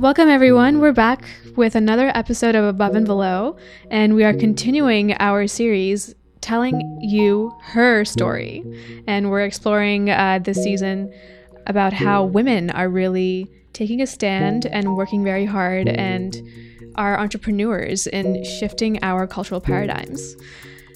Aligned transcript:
Welcome, 0.00 0.28
everyone. 0.28 0.80
We're 0.80 0.92
back 0.92 1.24
with 1.56 1.76
another 1.76 2.10
episode 2.14 2.56
of 2.56 2.64
Above 2.64 2.96
and 2.96 3.06
Below, 3.06 3.56
and 3.90 4.14
we 4.14 4.24
are 4.24 4.34
continuing 4.34 5.14
our 5.20 5.46
series 5.46 6.14
telling 6.40 6.98
you 7.00 7.54
her 7.62 8.04
story. 8.04 8.64
And 9.06 9.30
we're 9.30 9.44
exploring 9.44 10.10
uh, 10.10 10.40
this 10.42 10.62
season 10.62 11.14
about 11.66 11.92
how 11.92 12.24
women 12.24 12.70
are 12.70 12.88
really 12.88 13.48
taking 13.72 14.02
a 14.02 14.06
stand 14.06 14.66
and 14.66 14.96
working 14.96 15.22
very 15.22 15.46
hard 15.46 15.88
and 15.88 16.42
are 16.96 17.18
entrepreneurs 17.18 18.06
in 18.08 18.44
shifting 18.44 18.98
our 19.02 19.26
cultural 19.26 19.60
paradigms. 19.60 20.36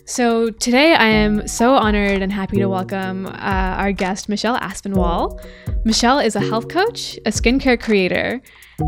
So 0.06 0.50
today 0.50 0.94
I 0.94 1.06
am 1.06 1.46
so 1.46 1.74
honored 1.74 2.20
and 2.20 2.32
happy 2.32 2.56
to 2.56 2.66
welcome 2.66 3.26
uh, 3.26 3.30
our 3.32 3.92
guest, 3.92 4.28
Michelle 4.28 4.58
Aspinwall. 4.58 5.38
Michelle 5.84 6.18
is 6.18 6.34
a 6.34 6.40
health 6.40 6.68
coach, 6.68 7.18
a 7.26 7.30
skincare 7.30 7.80
creator, 7.80 8.40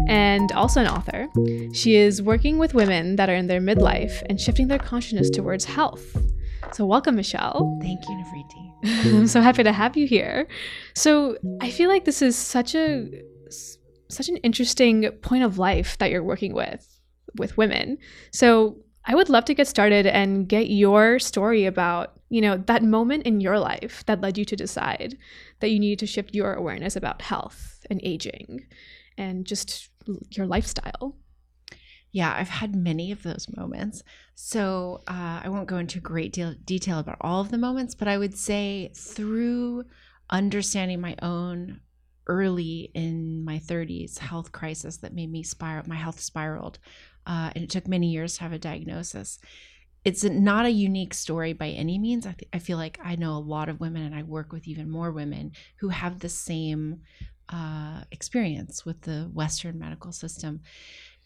and 0.09 0.52
also 0.52 0.80
an 0.80 0.88
author. 0.88 1.28
She 1.73 1.96
is 1.96 2.23
working 2.23 2.59
with 2.59 2.74
women 2.74 3.16
that 3.16 3.28
are 3.28 3.34
in 3.34 3.46
their 3.46 3.60
midlife 3.60 4.23
and 4.28 4.41
shifting 4.41 4.69
their 4.69 4.78
consciousness 4.78 5.30
towards 5.30 5.65
health. 5.65 6.16
So 6.73 6.87
welcome, 6.87 7.16
Michelle. 7.16 7.78
Thank 7.82 8.01
you, 8.09 8.15
Nafriti. 8.15 8.70
I'm 9.18 9.27
so 9.27 9.41
happy 9.41 9.62
to 9.62 9.73
have 9.73 9.96
you 9.96 10.06
here. 10.06 10.46
So 10.95 11.37
I 11.60 11.70
feel 11.70 11.88
like 11.88 12.05
this 12.05 12.23
is 12.23 12.37
such 12.37 12.74
a 12.74 13.09
such 14.09 14.29
an 14.29 14.38
interesting 14.38 15.09
point 15.23 15.45
of 15.45 15.59
life 15.59 15.96
that 15.98 16.10
you're 16.10 16.23
working 16.23 16.54
with 16.54 17.01
with 17.37 17.57
women. 17.57 17.98
So 18.32 18.77
I 19.04 19.15
would 19.15 19.29
love 19.29 19.45
to 19.46 19.54
get 19.54 19.68
started 19.68 20.07
and 20.07 20.48
get 20.48 20.70
your 20.70 21.18
story 21.18 21.65
about, 21.65 22.20
you 22.29 22.41
know, 22.41 22.57
that 22.57 22.82
moment 22.82 23.24
in 23.24 23.41
your 23.41 23.59
life 23.59 24.04
that 24.07 24.20
led 24.20 24.37
you 24.37 24.45
to 24.45 24.57
decide 24.57 25.16
that 25.60 25.70
you 25.70 25.79
needed 25.79 26.01
to 26.01 26.07
shift 26.07 26.34
your 26.34 26.54
awareness 26.54 26.96
about 26.96 27.23
health 27.23 27.87
and 27.88 28.01
aging 28.02 28.66
and 29.20 29.47
just 29.47 29.91
your 30.30 30.47
lifestyle. 30.47 31.16
Yeah, 32.12 32.34
I've 32.37 32.48
had 32.48 32.74
many 32.74 33.12
of 33.12 33.23
those 33.23 33.46
moments. 33.57 34.02
So 34.35 35.02
uh, 35.07 35.43
I 35.45 35.49
won't 35.49 35.68
go 35.68 35.76
into 35.76 36.01
great 36.01 36.32
deal 36.32 36.54
detail 36.65 36.99
about 36.99 37.18
all 37.21 37.41
of 37.41 37.51
the 37.51 37.59
moments, 37.59 37.95
but 37.95 38.09
I 38.09 38.18
would 38.18 38.37
say 38.37 38.91
through 38.96 39.85
understanding 40.29 41.01
my 41.01 41.15
own 41.23 41.80
early 42.26 42.91
in 42.95 43.45
my 43.45 43.59
30s 43.59 44.18
health 44.18 44.52
crisis 44.52 44.98
that 44.98 45.15
made 45.15 45.30
me 45.30 45.43
spiral, 45.43 45.88
my 45.88 45.96
health 45.96 46.21
spiraled 46.21 46.79
uh, 47.26 47.51
and 47.54 47.65
it 47.65 47.71
took 47.71 47.87
many 47.87 48.09
years 48.09 48.35
to 48.35 48.43
have 48.43 48.52
a 48.52 48.59
diagnosis. 48.59 49.38
It's 50.04 50.24
not 50.24 50.65
a 50.65 50.71
unique 50.71 51.13
story 51.13 51.52
by 51.52 51.68
any 51.68 51.98
means. 51.98 52.26
I, 52.26 52.32
th- 52.32 52.48
I 52.52 52.59
feel 52.59 52.79
like 52.79 52.98
I 53.04 53.16
know 53.16 53.37
a 53.37 53.38
lot 53.38 53.68
of 53.68 53.80
women, 53.80 54.02
and 54.02 54.15
I 54.15 54.23
work 54.23 54.52
with 54.52 54.66
even 54.66 54.88
more 54.88 55.13
women 55.13 55.52
who 55.76 55.91
have 55.91 56.21
the 56.21 56.29
same 56.29 57.02
uh, 57.51 58.02
experience 58.10 58.84
with 58.84 59.02
the 59.02 59.30
Western 59.32 59.79
medical 59.79 60.12
system. 60.12 60.60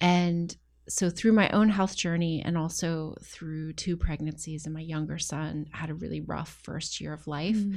And 0.01 0.57
so, 0.89 1.09
through 1.09 1.33
my 1.33 1.49
own 1.51 1.69
health 1.71 1.97
journey, 1.97 2.43
and 2.45 2.59
also 2.59 3.17
through 3.23 3.73
two 3.75 3.97
pregnancies, 3.97 4.67
and 4.67 4.75
my 4.75 4.81
younger 4.81 5.19
son 5.19 5.67
had 5.73 5.91
a 5.91 5.95
really 5.95 6.21
rough 6.21 6.61
first 6.63 7.01
year 7.01 7.15
of 7.15 7.27
life, 7.27 7.57
mm. 7.57 7.77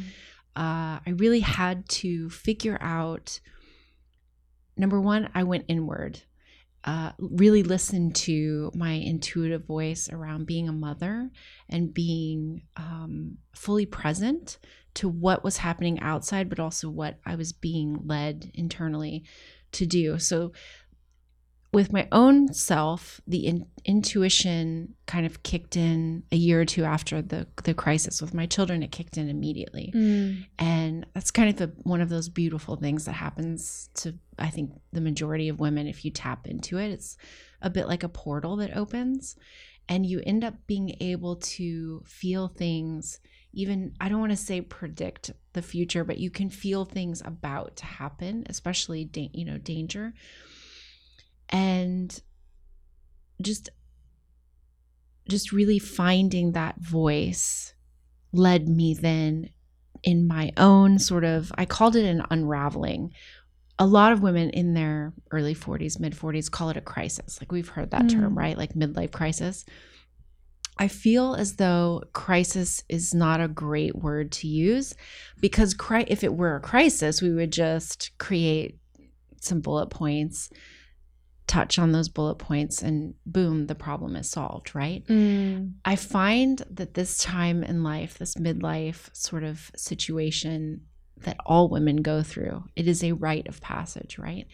uh, 0.55 0.99
I 1.05 1.13
really 1.15 1.39
had 1.39 1.87
to 1.89 2.29
figure 2.29 2.77
out 2.81 3.39
number 4.77 5.01
one, 5.01 5.29
I 5.33 5.43
went 5.43 5.65
inward 5.67 6.21
uh, 6.87 7.11
really 7.19 7.63
listen 7.63 8.11
to 8.11 8.71
my 8.73 8.91
intuitive 8.91 9.65
voice 9.65 10.07
around 10.09 10.47
being 10.47 10.69
a 10.69 10.73
mother 10.73 11.29
and 11.67 11.93
being 11.93 12.61
um, 12.77 13.37
fully 13.53 13.85
present 13.85 14.57
to 14.93 15.09
what 15.09 15.43
was 15.43 15.57
happening 15.57 15.99
outside, 15.99 16.47
but 16.47 16.61
also 16.61 16.89
what 16.89 17.19
I 17.25 17.35
was 17.35 17.51
being 17.51 17.99
led 18.05 18.49
internally 18.53 19.25
to 19.73 19.85
do. 19.85 20.17
So, 20.17 20.53
with 21.73 21.91
my 21.91 22.07
own 22.11 22.53
self, 22.53 23.19
the 23.27 23.45
in- 23.45 23.67
intuition 23.83 24.95
kind 25.05 25.25
of 25.25 25.43
kicked 25.43 25.75
in 25.75 26.23
a 26.31 26.35
year 26.35 26.61
or 26.61 26.65
two 26.65 26.85
after 26.85 27.21
the 27.21 27.47
the 27.63 27.73
crisis 27.73 28.21
with 28.21 28.33
my 28.33 28.45
children. 28.45 28.83
It 28.83 28.91
kicked 28.91 29.17
in 29.17 29.29
immediately, 29.29 29.91
mm. 29.95 30.45
and 30.57 31.05
that's 31.13 31.31
kind 31.31 31.49
of 31.49 31.57
the, 31.57 31.73
one 31.83 32.01
of 32.01 32.09
those 32.09 32.29
beautiful 32.29 32.77
things 32.77 33.05
that 33.05 33.13
happens 33.13 33.89
to 33.95 34.15
I 34.39 34.49
think 34.49 34.71
the 34.93 35.01
majority 35.01 35.49
of 35.49 35.59
women 35.59 35.87
if 35.87 36.05
you 36.05 36.11
tap 36.11 36.47
into 36.47 36.77
it. 36.77 36.91
It's 36.91 37.17
a 37.61 37.69
bit 37.69 37.87
like 37.87 38.03
a 38.03 38.09
portal 38.09 38.55
that 38.57 38.75
opens, 38.75 39.35
and 39.89 40.05
you 40.05 40.21
end 40.25 40.45
up 40.45 40.55
being 40.67 40.95
able 41.01 41.35
to 41.35 42.01
feel 42.05 42.47
things. 42.47 43.19
Even 43.51 43.93
I 43.99 44.07
don't 44.07 44.19
want 44.19 44.31
to 44.31 44.37
say 44.37 44.61
predict 44.61 45.31
the 45.51 45.61
future, 45.61 46.05
but 46.05 46.17
you 46.17 46.29
can 46.29 46.49
feel 46.49 46.85
things 46.85 47.21
about 47.25 47.75
to 47.77 47.85
happen, 47.85 48.45
especially 48.47 49.03
da- 49.03 49.31
you 49.33 49.43
know 49.43 49.57
danger 49.57 50.13
and 51.49 52.21
just 53.41 53.69
just 55.29 55.51
really 55.51 55.79
finding 55.79 56.53
that 56.53 56.79
voice 56.79 57.73
led 58.31 58.67
me 58.67 58.93
then 58.93 59.49
in 60.03 60.27
my 60.27 60.51
own 60.57 60.99
sort 60.99 61.23
of 61.23 61.51
I 61.57 61.65
called 61.65 61.95
it 61.95 62.05
an 62.05 62.23
unraveling. 62.29 63.13
A 63.79 63.85
lot 63.85 64.11
of 64.11 64.23
women 64.23 64.49
in 64.49 64.73
their 64.73 65.13
early 65.31 65.53
40s, 65.53 65.99
mid 65.99 66.15
40s 66.15 66.49
call 66.49 66.69
it 66.69 66.77
a 66.77 66.81
crisis. 66.81 67.39
Like 67.39 67.51
we've 67.51 67.69
heard 67.69 67.91
that 67.91 68.03
mm. 68.03 68.11
term, 68.11 68.37
right? 68.37 68.57
Like 68.57 68.73
midlife 68.73 69.11
crisis. 69.11 69.65
I 70.79 70.87
feel 70.87 71.35
as 71.35 71.55
though 71.55 72.03
crisis 72.13 72.83
is 72.87 73.13
not 73.13 73.41
a 73.41 73.47
great 73.47 73.95
word 73.95 74.31
to 74.33 74.47
use 74.47 74.95
because 75.39 75.73
cri- 75.73 76.05
if 76.07 76.23
it 76.23 76.35
were 76.35 76.55
a 76.55 76.61
crisis, 76.61 77.21
we 77.21 77.31
would 77.31 77.51
just 77.51 78.11
create 78.17 78.77
some 79.41 79.59
bullet 79.59 79.89
points 79.89 80.49
touch 81.47 81.79
on 81.79 81.93
those 81.93 82.09
bullet 82.09 82.35
points 82.35 82.81
and 82.81 83.13
boom 83.25 83.67
the 83.67 83.75
problem 83.75 84.15
is 84.15 84.29
solved 84.29 84.75
right 84.75 85.05
mm. 85.07 85.71
i 85.85 85.95
find 85.95 86.63
that 86.69 86.93
this 86.93 87.17
time 87.19 87.63
in 87.63 87.83
life 87.83 88.17
this 88.17 88.35
midlife 88.35 89.09
sort 89.15 89.43
of 89.43 89.71
situation 89.75 90.81
that 91.15 91.37
all 91.45 91.69
women 91.69 91.97
go 91.97 92.21
through 92.21 92.63
it 92.75 92.87
is 92.87 93.03
a 93.03 93.13
rite 93.13 93.47
of 93.47 93.61
passage 93.61 94.17
right 94.17 94.45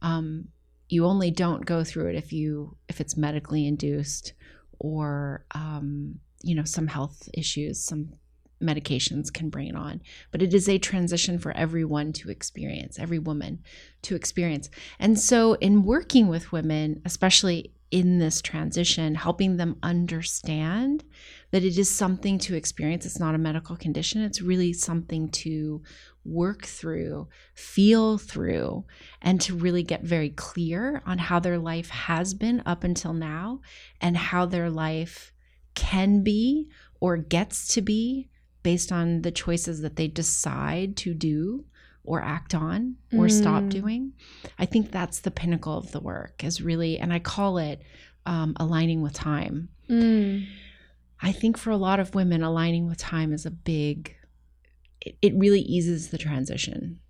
um, 0.00 0.48
you 0.88 1.04
only 1.04 1.30
don't 1.30 1.66
go 1.66 1.84
through 1.84 2.08
it 2.08 2.16
if 2.16 2.32
you 2.32 2.76
if 2.88 3.00
it's 3.00 3.16
medically 3.16 3.66
induced 3.66 4.32
or 4.78 5.44
um, 5.52 6.18
you 6.42 6.54
know 6.54 6.64
some 6.64 6.86
health 6.86 7.28
issues 7.34 7.78
some 7.84 8.12
medications 8.62 9.32
can 9.32 9.50
bring 9.50 9.68
it 9.68 9.76
on. 9.76 10.00
But 10.30 10.42
it 10.42 10.54
is 10.54 10.68
a 10.68 10.78
transition 10.78 11.38
for 11.38 11.56
everyone 11.56 12.12
to 12.14 12.30
experience, 12.30 12.98
every 12.98 13.18
woman 13.18 13.62
to 14.02 14.14
experience. 14.14 14.70
And 14.98 15.18
so, 15.18 15.54
in 15.54 15.84
working 15.84 16.28
with 16.28 16.52
women, 16.52 17.02
especially 17.04 17.72
in 17.90 18.18
this 18.18 18.42
transition, 18.42 19.14
helping 19.14 19.56
them 19.56 19.76
understand 19.82 21.04
that 21.52 21.64
it 21.64 21.78
is 21.78 21.88
something 21.90 22.38
to 22.38 22.54
experience. 22.54 23.06
It's 23.06 23.18
not 23.18 23.34
a 23.34 23.38
medical 23.38 23.76
condition, 23.76 24.22
it's 24.22 24.42
really 24.42 24.72
something 24.72 25.30
to 25.30 25.82
work 26.24 26.66
through, 26.66 27.28
feel 27.54 28.18
through, 28.18 28.84
and 29.22 29.40
to 29.40 29.54
really 29.54 29.82
get 29.82 30.02
very 30.02 30.28
clear 30.28 31.02
on 31.06 31.16
how 31.16 31.40
their 31.40 31.58
life 31.58 31.88
has 31.88 32.34
been 32.34 32.62
up 32.66 32.84
until 32.84 33.14
now 33.14 33.60
and 34.00 34.16
how 34.16 34.44
their 34.44 34.68
life 34.68 35.32
can 35.74 36.22
be 36.22 36.68
or 37.00 37.16
gets 37.16 37.68
to 37.74 37.80
be 37.80 38.28
based 38.62 38.92
on 38.92 39.22
the 39.22 39.30
choices 39.30 39.80
that 39.80 39.96
they 39.96 40.08
decide 40.08 40.96
to 40.96 41.14
do 41.14 41.64
or 42.04 42.22
act 42.22 42.54
on 42.54 42.96
or 43.12 43.26
mm. 43.26 43.30
stop 43.30 43.68
doing. 43.68 44.12
I 44.58 44.66
think 44.66 44.90
that's 44.90 45.20
the 45.20 45.30
pinnacle 45.30 45.76
of 45.76 45.92
the 45.92 46.00
work 46.00 46.42
is 46.42 46.62
really, 46.62 46.98
and 46.98 47.12
I 47.12 47.18
call 47.18 47.58
it 47.58 47.82
um, 48.24 48.54
aligning 48.56 49.02
with 49.02 49.12
time. 49.12 49.68
Mm. 49.90 50.46
I 51.20 51.32
think 51.32 51.58
for 51.58 51.70
a 51.70 51.76
lot 51.76 52.00
of 52.00 52.14
women, 52.14 52.42
aligning 52.42 52.86
with 52.86 52.98
time 52.98 53.32
is 53.32 53.44
a 53.44 53.50
big, 53.50 54.14
it, 55.00 55.16
it 55.20 55.34
really 55.36 55.60
eases 55.60 56.08
the 56.08 56.18
transition. 56.18 57.00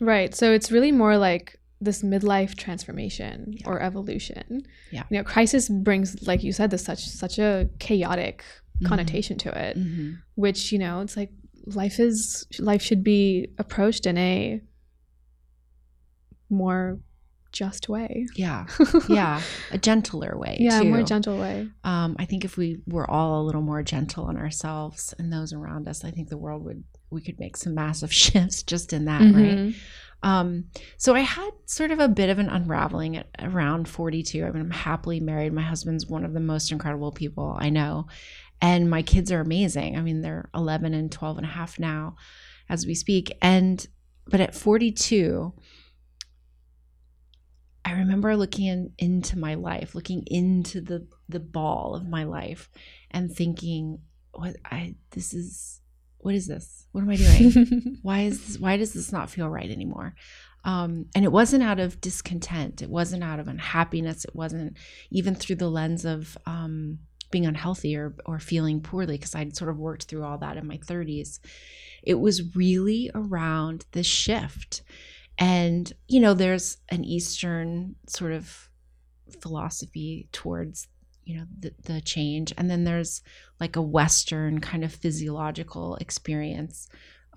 Right. 0.00 0.34
So 0.34 0.52
it's 0.52 0.70
really 0.70 0.92
more 0.92 1.18
like 1.18 1.58
this 1.80 2.02
midlife 2.02 2.56
transformation 2.56 3.54
yeah. 3.58 3.68
or 3.68 3.82
evolution. 3.82 4.62
Yeah. 4.90 5.04
You 5.10 5.18
know, 5.18 5.24
crisis 5.24 5.68
brings, 5.68 6.26
like 6.26 6.42
you 6.42 6.52
said, 6.52 6.70
this 6.70 6.84
such 6.84 7.04
such 7.06 7.38
a 7.38 7.68
chaotic. 7.78 8.44
Connotation 8.84 9.36
mm-hmm. 9.36 9.50
to 9.50 9.68
it 9.68 9.78
mm-hmm. 9.78 10.12
which 10.34 10.72
you 10.72 10.78
know 10.78 11.00
it's 11.00 11.16
like 11.16 11.30
life 11.66 11.98
is 11.98 12.46
life 12.58 12.82
should 12.82 13.02
be 13.02 13.48
approached 13.58 14.06
in 14.06 14.16
a 14.18 14.60
more 16.48 16.98
just 17.52 17.88
way 17.88 18.26
yeah 18.36 18.66
yeah 19.08 19.40
a 19.72 19.78
gentler 19.78 20.36
way 20.36 20.58
yeah 20.60 20.80
too. 20.80 20.90
more 20.90 21.02
gentle 21.02 21.38
way 21.38 21.66
um, 21.84 22.14
i 22.18 22.24
think 22.24 22.44
if 22.44 22.56
we 22.56 22.78
were 22.86 23.10
all 23.10 23.40
a 23.40 23.44
little 23.44 23.62
more 23.62 23.82
gentle 23.82 24.24
on 24.24 24.36
ourselves 24.36 25.14
and 25.18 25.32
those 25.32 25.52
around 25.52 25.88
us 25.88 26.04
i 26.04 26.10
think 26.10 26.28
the 26.28 26.36
world 26.36 26.62
would 26.64 26.84
we 27.10 27.22
could 27.22 27.40
make 27.40 27.56
some 27.56 27.74
massive 27.74 28.12
shifts 28.22 28.62
just 28.62 28.92
in 28.92 29.06
that 29.06 29.22
mm-hmm. 29.22 29.66
right 29.66 29.74
um, 30.22 30.64
so 30.96 31.14
I 31.14 31.20
had 31.20 31.50
sort 31.66 31.90
of 31.90 32.00
a 32.00 32.08
bit 32.08 32.30
of 32.30 32.38
an 32.38 32.48
unraveling 32.48 33.18
at 33.18 33.28
around 33.40 33.88
42. 33.88 34.44
I 34.44 34.50
mean, 34.50 34.62
I'm 34.62 34.70
happily 34.70 35.20
married. 35.20 35.52
My 35.52 35.62
husband's 35.62 36.06
one 36.06 36.24
of 36.24 36.32
the 36.32 36.40
most 36.40 36.72
incredible 36.72 37.12
people 37.12 37.56
I 37.58 37.70
know 37.70 38.06
and 38.60 38.90
my 38.90 39.02
kids 39.02 39.30
are 39.30 39.40
amazing 39.40 39.96
i 39.96 40.00
mean 40.00 40.20
they're 40.20 40.48
11 40.54 40.94
and 40.94 41.12
12 41.12 41.38
and 41.38 41.46
a 41.46 41.50
half 41.50 41.78
now 41.78 42.16
as 42.68 42.86
we 42.86 42.94
speak 42.94 43.36
and 43.42 43.86
but 44.26 44.40
at 44.40 44.54
42 44.54 45.52
i 47.86 47.92
remember 47.92 48.36
looking 48.36 48.66
in, 48.66 48.92
into 48.98 49.38
my 49.38 49.54
life, 49.54 49.94
looking 49.94 50.24
into 50.26 50.80
the 50.80 51.06
the 51.28 51.40
ball 51.40 51.94
of 51.94 52.06
my 52.06 52.24
life, 52.24 52.68
and 53.12 53.32
thinking, 53.32 54.00
"What 54.32 54.56
I 54.64 54.96
this 55.12 55.32
is 55.32 55.80
what 56.18 56.34
is 56.34 56.48
this? 56.48 56.88
What 56.90 57.02
am 57.02 57.10
I 57.10 57.16
doing? 57.16 57.98
why 58.02 58.22
is 58.22 58.44
this, 58.44 58.58
why 58.58 58.76
does 58.76 58.92
this 58.92 59.12
not 59.12 59.30
feel 59.30 59.48
right 59.48 59.70
anymore?" 59.70 60.16
Um, 60.64 61.06
and 61.14 61.24
it 61.24 61.30
wasn't 61.30 61.62
out 61.62 61.78
of 61.78 62.00
discontent. 62.00 62.82
It 62.82 62.90
wasn't 62.90 63.22
out 63.22 63.38
of 63.38 63.46
unhappiness. 63.46 64.24
It 64.24 64.34
wasn't 64.34 64.76
even 65.12 65.36
through 65.36 65.56
the 65.56 65.70
lens 65.70 66.04
of 66.04 66.36
um, 66.44 66.98
being 67.30 67.46
unhealthy 67.46 67.96
or, 67.96 68.14
or 68.24 68.38
feeling 68.38 68.80
poorly 68.80 69.16
because 69.16 69.34
I'd 69.34 69.56
sort 69.56 69.70
of 69.70 69.78
worked 69.78 70.04
through 70.04 70.24
all 70.24 70.38
that 70.38 70.56
in 70.56 70.66
my 70.66 70.78
30s. 70.78 71.40
It 72.02 72.14
was 72.14 72.54
really 72.54 73.10
around 73.14 73.84
the 73.92 74.02
shift. 74.02 74.82
And, 75.38 75.92
you 76.08 76.20
know, 76.20 76.34
there's 76.34 76.78
an 76.88 77.04
Eastern 77.04 77.96
sort 78.06 78.32
of 78.32 78.70
philosophy 79.40 80.28
towards, 80.32 80.88
you 81.24 81.36
know, 81.36 81.46
the, 81.58 81.72
the 81.84 82.00
change. 82.00 82.52
And 82.56 82.70
then 82.70 82.84
there's 82.84 83.22
like 83.60 83.76
a 83.76 83.82
Western 83.82 84.60
kind 84.60 84.84
of 84.84 84.94
physiological 84.94 85.96
experience 85.96 86.88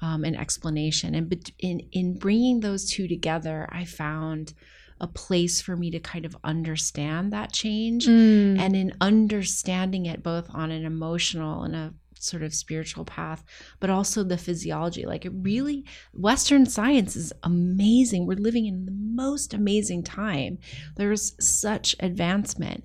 um, 0.02 0.24
and 0.24 0.38
explanation. 0.38 1.16
And 1.16 1.52
in, 1.60 1.82
in 1.92 2.18
bringing 2.18 2.60
those 2.60 2.90
two 2.90 3.08
together, 3.08 3.68
I 3.72 3.86
found 3.86 4.54
a 5.02 5.08
place 5.08 5.62
for 5.62 5.76
me 5.76 5.92
to 5.92 6.00
kind 6.00 6.26
of 6.26 6.36
understand 6.44 7.32
that 7.34 7.52
change. 7.54 8.06
Mm. 8.08 8.60
And 8.60 8.76
in 8.76 8.94
understanding 9.02 10.06
it 10.06 10.24
both 10.24 10.50
on 10.54 10.72
an 10.72 10.86
emotional 10.86 11.64
and 11.64 11.76
a 11.76 11.94
sort 12.20 12.44
of 12.44 12.54
spiritual 12.54 13.06
path, 13.06 13.44
but 13.80 13.90
also 13.90 14.24
the 14.24 14.38
physiology. 14.38 15.06
Like 15.06 15.26
it 15.26 15.32
really, 15.34 15.86
Western 16.14 16.66
science 16.66 17.16
is 17.16 17.34
amazing. 17.44 18.26
We're 18.26 18.38
living 18.38 18.66
in 18.66 18.86
the 18.86 18.92
most 18.92 19.54
amazing 19.54 20.04
time. 20.04 20.60
There's 20.98 21.34
such 21.40 21.96
advancement. 22.00 22.84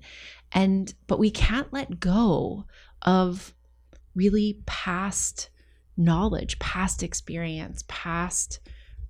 And, 0.51 0.93
but 1.07 1.19
we 1.19 1.31
can't 1.31 1.71
let 1.73 1.99
go 1.99 2.65
of 3.01 3.53
really 4.15 4.61
past 4.65 5.49
knowledge, 5.97 6.57
past 6.59 7.03
experience, 7.03 7.83
past 7.87 8.59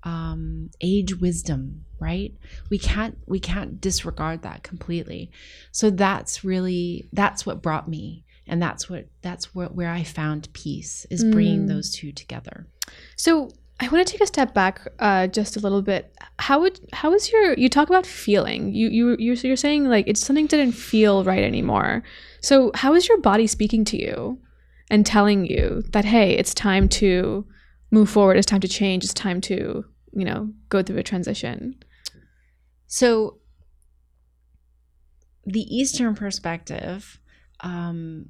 um, 0.05 0.69
age 0.81 1.19
wisdom 1.19 1.85
right? 1.99 2.33
We 2.69 2.77
can't 2.77 3.17
we 3.25 3.39
can't 3.39 3.79
disregard 3.79 4.41
that 4.43 4.63
completely. 4.63 5.31
So 5.71 5.89
that's 5.89 6.43
really 6.43 7.07
that's 7.13 7.45
what 7.45 7.61
brought 7.61 7.87
me 7.87 8.25
and 8.47 8.61
that's 8.61 8.89
what 8.89 9.07
that's 9.21 9.55
what 9.55 9.73
where 9.73 9.89
i 9.89 10.03
found 10.03 10.51
peace 10.53 11.07
is 11.09 11.23
bringing 11.23 11.65
mm. 11.65 11.67
those 11.67 11.91
two 11.91 12.11
together. 12.11 12.67
So 13.15 13.49
i 13.79 13.89
want 13.89 14.07
to 14.07 14.11
take 14.11 14.21
a 14.21 14.27
step 14.27 14.53
back 14.53 14.87
uh, 14.99 15.27
just 15.27 15.57
a 15.57 15.59
little 15.59 15.81
bit. 15.81 16.15
How 16.39 16.61
would 16.61 16.79
how 16.93 17.13
is 17.13 17.31
your 17.31 17.53
you 17.53 17.69
talk 17.69 17.89
about 17.89 18.05
feeling. 18.05 18.73
You 18.73 18.89
you 18.89 19.15
you're, 19.19 19.35
you're 19.35 19.55
saying 19.55 19.85
like 19.85 20.07
it's 20.07 20.25
something 20.25 20.47
didn't 20.47 20.73
feel 20.73 21.23
right 21.23 21.43
anymore. 21.43 22.03
So 22.41 22.71
how 22.75 22.93
is 22.93 23.07
your 23.07 23.19
body 23.19 23.47
speaking 23.47 23.85
to 23.85 23.97
you 23.97 24.39
and 24.89 25.05
telling 25.05 25.45
you 25.45 25.83
that 25.91 26.05
hey 26.05 26.33
it's 26.33 26.53
time 26.53 26.87
to 26.87 27.45
move 27.91 28.09
forward 28.09 28.37
it's 28.37 28.45
time 28.45 28.59
to 28.59 28.67
change 28.67 29.03
it's 29.03 29.13
time 29.13 29.39
to 29.39 29.85
you 30.15 30.25
know 30.25 30.51
go 30.69 30.81
through 30.81 30.97
a 30.97 31.03
transition? 31.03 31.75
So 32.87 33.39
the 35.45 35.61
eastern 35.61 36.15
perspective 36.15 37.19
um 37.59 38.29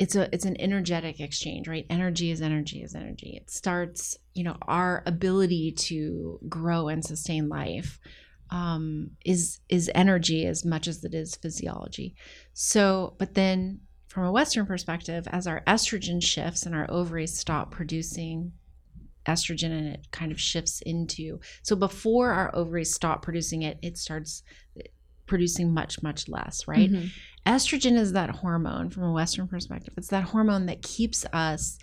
it's 0.00 0.16
a 0.16 0.34
it's 0.34 0.46
an 0.46 0.56
energetic 0.58 1.20
exchange 1.20 1.68
right? 1.68 1.86
Energy 1.90 2.30
is 2.30 2.40
energy 2.40 2.82
is 2.82 2.94
energy. 2.94 3.36
It 3.36 3.50
starts 3.50 4.16
you 4.34 4.42
know 4.42 4.56
our 4.62 5.02
ability 5.06 5.72
to 5.72 6.40
grow 6.48 6.88
and 6.88 7.04
sustain 7.04 7.48
life 7.48 8.00
um, 8.50 9.10
is 9.24 9.60
is 9.68 9.90
energy 9.94 10.46
as 10.46 10.64
much 10.64 10.88
as 10.88 11.04
it 11.04 11.14
is 11.14 11.36
physiology. 11.36 12.14
So 12.54 13.14
but 13.18 13.34
then 13.34 13.80
from 14.08 14.24
a 14.24 14.32
western 14.32 14.66
perspective 14.66 15.28
as 15.30 15.46
our 15.46 15.62
estrogen 15.66 16.22
shifts 16.22 16.64
and 16.64 16.74
our 16.74 16.90
ovaries 16.90 17.38
stop 17.38 17.70
producing 17.70 18.52
estrogen 19.26 19.70
and 19.70 19.88
it 19.88 20.06
kind 20.10 20.32
of 20.32 20.40
shifts 20.40 20.80
into 20.82 21.38
so 21.62 21.76
before 21.76 22.30
our 22.30 22.54
ovaries 22.54 22.92
stop 22.92 23.22
producing 23.22 23.62
it 23.62 23.78
it 23.82 23.98
starts 23.98 24.42
producing 25.26 25.72
much 25.72 26.02
much 26.02 26.28
less 26.28 26.66
right 26.66 26.90
mm-hmm. 26.90 27.06
estrogen 27.46 27.96
is 27.98 28.12
that 28.12 28.30
hormone 28.30 28.90
from 28.90 29.04
a 29.04 29.12
western 29.12 29.46
perspective 29.46 29.94
it's 29.96 30.08
that 30.08 30.24
hormone 30.24 30.66
that 30.66 30.82
keeps 30.82 31.24
us 31.32 31.78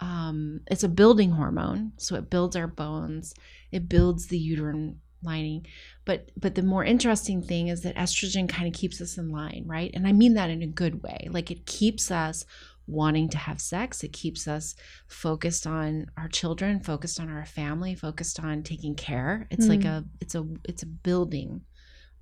um, 0.00 0.62
it's 0.66 0.82
a 0.82 0.88
building 0.88 1.30
hormone 1.30 1.92
so 1.96 2.16
it 2.16 2.28
builds 2.28 2.56
our 2.56 2.66
bones 2.66 3.34
it 3.70 3.88
builds 3.88 4.26
the 4.26 4.38
uterine 4.38 4.98
lining 5.22 5.64
but 6.04 6.30
but 6.36 6.56
the 6.56 6.62
more 6.62 6.84
interesting 6.84 7.40
thing 7.40 7.68
is 7.68 7.82
that 7.82 7.94
estrogen 7.94 8.48
kind 8.48 8.66
of 8.66 8.74
keeps 8.74 9.00
us 9.00 9.16
in 9.16 9.30
line 9.30 9.62
right 9.66 9.92
and 9.94 10.06
i 10.06 10.12
mean 10.12 10.34
that 10.34 10.50
in 10.50 10.62
a 10.62 10.66
good 10.66 11.02
way 11.02 11.28
like 11.30 11.50
it 11.50 11.64
keeps 11.66 12.10
us 12.10 12.44
wanting 12.92 13.28
to 13.30 13.38
have 13.38 13.60
sex. 13.60 14.04
It 14.04 14.12
keeps 14.12 14.46
us 14.46 14.74
focused 15.08 15.66
on 15.66 16.06
our 16.16 16.28
children, 16.28 16.80
focused 16.80 17.18
on 17.20 17.30
our 17.30 17.44
family, 17.44 17.94
focused 17.94 18.40
on 18.40 18.62
taking 18.62 18.94
care. 18.94 19.46
It's 19.50 19.66
mm. 19.66 19.70
like 19.70 19.84
a 19.84 20.04
it's 20.20 20.34
a 20.34 20.46
it's 20.64 20.82
a 20.82 20.86
building 20.86 21.62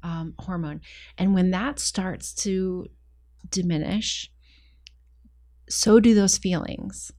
um, 0.02 0.34
hormone, 0.38 0.81
and 1.19 1.34
when 1.34 1.50
that 1.50 1.78
starts 1.78 2.32
to 2.34 2.87
diminish, 3.49 4.31
so 5.69 6.00
do 6.00 6.14
those 6.14 6.38
feelings, 6.38 7.12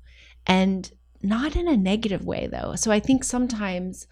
and 0.48 0.92
not 1.22 1.56
in 1.56 1.68
a 1.68 1.78
negative 1.78 2.26
way 2.26 2.48
though. 2.48 2.76
So 2.76 2.92
I 2.92 3.00
think 3.00 3.24
sometimes 3.24 4.08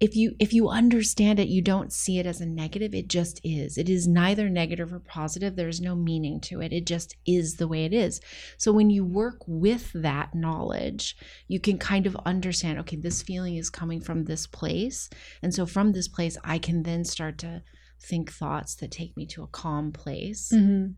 if 0.00 0.16
you 0.16 0.34
if 0.38 0.54
you 0.54 0.68
understand 0.68 1.38
it 1.38 1.48
you 1.48 1.60
don't 1.60 1.92
see 1.92 2.18
it 2.18 2.26
as 2.26 2.40
a 2.40 2.46
negative. 2.46 2.94
It 2.94 3.08
just 3.08 3.38
is. 3.44 3.76
It 3.76 3.88
is 3.88 4.08
neither 4.08 4.48
negative 4.48 4.92
or 4.92 4.98
positive. 4.98 5.54
There's 5.54 5.80
no 5.80 5.94
meaning 5.94 6.40
to 6.42 6.60
it. 6.60 6.72
It 6.72 6.86
just 6.86 7.16
is 7.26 7.56
the 7.56 7.68
way 7.68 7.84
it 7.84 7.92
is. 7.92 8.20
So 8.56 8.72
when 8.72 8.88
you 8.88 9.04
work 9.04 9.42
with 9.46 9.92
that 9.94 10.34
knowledge 10.34 11.16
you 11.48 11.60
can 11.60 11.78
kind 11.78 12.06
of 12.06 12.16
understand 12.24 12.78
okay 12.78 12.96
this 12.96 13.22
feeling 13.22 13.56
is 13.56 13.70
coming 13.70 14.00
from 14.00 14.24
this 14.24 14.46
place. 14.46 15.10
And 15.42 15.54
so 15.54 15.66
from 15.66 15.92
this 15.92 16.08
place 16.08 16.36
i 16.44 16.58
can 16.58 16.82
then 16.82 17.04
start 17.04 17.38
to 17.38 17.62
think 18.02 18.32
thoughts 18.32 18.74
that 18.76 18.90
take 18.90 19.16
me 19.16 19.26
to 19.26 19.42
a 19.42 19.46
calm 19.48 19.92
place. 19.92 20.50
Mm-hmm. 20.54 20.92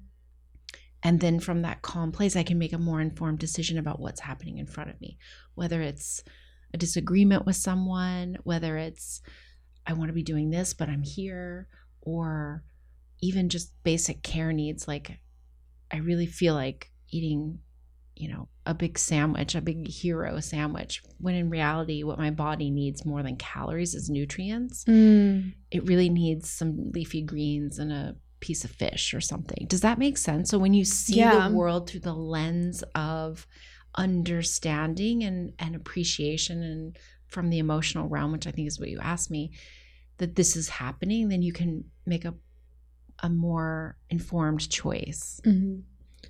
and 1.02 1.18
then 1.18 1.40
from 1.40 1.62
that 1.62 1.82
calm 1.82 2.12
place 2.12 2.36
i 2.36 2.44
can 2.44 2.58
make 2.58 2.72
a 2.72 2.78
more 2.78 3.00
informed 3.00 3.40
decision 3.40 3.76
about 3.78 3.98
what's 3.98 4.20
happening 4.20 4.58
in 4.58 4.66
front 4.66 4.90
of 4.90 5.00
me 5.00 5.18
whether 5.54 5.82
it's 5.82 6.22
a 6.74 6.78
disagreement 6.78 7.46
with 7.46 7.56
someone, 7.56 8.38
whether 8.44 8.76
it's 8.76 9.22
I 9.86 9.94
want 9.94 10.08
to 10.08 10.14
be 10.14 10.22
doing 10.22 10.50
this, 10.50 10.74
but 10.74 10.88
I'm 10.88 11.02
here, 11.02 11.68
or 12.00 12.62
even 13.20 13.48
just 13.48 13.72
basic 13.84 14.22
care 14.22 14.52
needs 14.52 14.88
like 14.88 15.18
I 15.92 15.98
really 15.98 16.26
feel 16.26 16.54
like 16.54 16.90
eating, 17.10 17.58
you 18.16 18.28
know, 18.28 18.48
a 18.64 18.74
big 18.74 18.98
sandwich, 18.98 19.54
a 19.54 19.60
big 19.60 19.86
hero 19.86 20.40
sandwich, 20.40 21.02
when 21.18 21.34
in 21.34 21.50
reality, 21.50 22.02
what 22.02 22.18
my 22.18 22.30
body 22.30 22.70
needs 22.70 23.04
more 23.04 23.22
than 23.22 23.36
calories 23.36 23.94
is 23.94 24.08
nutrients. 24.08 24.84
Mm. 24.84 25.54
It 25.70 25.86
really 25.86 26.08
needs 26.08 26.50
some 26.50 26.90
leafy 26.92 27.22
greens 27.22 27.78
and 27.78 27.92
a 27.92 28.16
piece 28.40 28.64
of 28.64 28.70
fish 28.70 29.14
or 29.14 29.20
something. 29.20 29.66
Does 29.68 29.82
that 29.82 29.98
make 29.98 30.16
sense? 30.16 30.50
So 30.50 30.58
when 30.58 30.74
you 30.74 30.84
see 30.84 31.16
yeah. 31.18 31.48
the 31.48 31.54
world 31.54 31.88
through 31.88 32.00
the 32.00 32.14
lens 32.14 32.82
of 32.94 33.46
understanding 33.94 35.24
and, 35.24 35.52
and 35.58 35.74
appreciation 35.74 36.62
and 36.62 36.98
from 37.28 37.50
the 37.50 37.58
emotional 37.58 38.08
realm, 38.08 38.32
which 38.32 38.46
I 38.46 38.50
think 38.50 38.68
is 38.68 38.78
what 38.78 38.88
you 38.88 39.00
asked 39.00 39.30
me, 39.30 39.52
that 40.18 40.36
this 40.36 40.56
is 40.56 40.68
happening, 40.68 41.28
then 41.28 41.42
you 41.42 41.52
can 41.52 41.84
make 42.06 42.24
a 42.24 42.34
a 43.24 43.28
more 43.28 43.96
informed 44.10 44.68
choice. 44.68 45.40
Mm-hmm. 45.44 45.80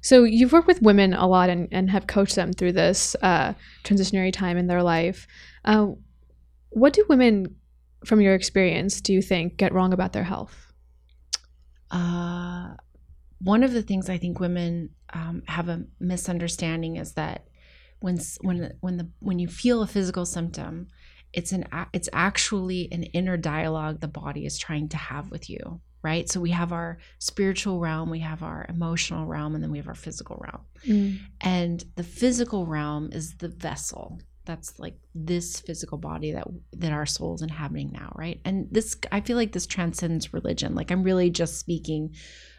So 0.02 0.24
you've 0.24 0.52
worked 0.52 0.66
with 0.66 0.82
women 0.82 1.14
a 1.14 1.26
lot 1.26 1.48
and, 1.48 1.68
and 1.72 1.90
have 1.90 2.06
coached 2.06 2.34
them 2.34 2.52
through 2.52 2.72
this 2.72 3.16
uh, 3.22 3.54
transitionary 3.82 4.32
time 4.32 4.58
in 4.58 4.66
their 4.66 4.82
life. 4.82 5.26
Uh, 5.64 5.92
what 6.70 6.92
do 6.92 7.06
women, 7.08 7.56
from 8.04 8.20
your 8.20 8.34
experience, 8.34 9.00
do 9.00 9.12
you 9.14 9.22
think 9.22 9.56
get 9.56 9.72
wrong 9.72 9.94
about 9.94 10.12
their 10.12 10.24
health? 10.24 10.72
Uh, 11.90 12.74
one 13.38 13.62
of 13.62 13.72
the 13.72 13.82
things 13.82 14.10
I 14.10 14.18
think 14.18 14.38
women 14.38 14.90
um, 15.14 15.42
have 15.46 15.68
a 15.68 15.84
misunderstanding 15.98 16.96
is 16.96 17.12
that 17.14 17.46
when 18.02 18.18
when 18.40 18.72
when 18.80 18.96
the 18.96 19.08
when 19.20 19.38
you 19.38 19.48
feel 19.48 19.82
a 19.82 19.86
physical 19.86 20.26
symptom 20.26 20.88
it's 21.32 21.52
an 21.52 21.64
it's 21.92 22.08
actually 22.12 22.88
an 22.92 23.04
inner 23.04 23.36
dialogue 23.36 24.00
the 24.00 24.08
body 24.08 24.44
is 24.44 24.58
trying 24.58 24.88
to 24.88 24.96
have 24.96 25.30
with 25.30 25.48
you 25.48 25.80
right? 26.04 26.28
So 26.28 26.40
we 26.40 26.50
have 26.50 26.72
our 26.72 26.98
spiritual 27.18 27.78
realm 27.78 28.10
we 28.10 28.18
have 28.20 28.42
our 28.42 28.66
emotional 28.68 29.26
realm 29.26 29.54
and 29.54 29.62
then 29.62 29.70
we 29.70 29.78
have 29.78 29.88
our 29.88 29.94
physical 29.94 30.36
realm. 30.42 30.62
Mm. 30.86 31.20
and 31.40 31.84
the 31.94 32.02
physical 32.02 32.66
realm 32.66 33.10
is 33.12 33.36
the 33.36 33.48
vessel 33.48 34.20
that's 34.44 34.78
like 34.78 34.94
this 35.14 35.60
physical 35.60 35.98
body 35.98 36.32
that 36.32 36.46
that 36.72 36.92
our 36.92 37.06
soul's 37.06 37.42
inhabiting 37.42 37.90
now 37.92 38.12
right? 38.16 38.40
And 38.44 38.68
this 38.70 38.96
i 39.10 39.20
feel 39.20 39.36
like 39.36 39.52
this 39.52 39.66
transcends 39.66 40.32
religion. 40.32 40.74
Like 40.74 40.90
i'm 40.90 41.02
really 41.02 41.30
just 41.30 41.58
speaking 41.58 42.14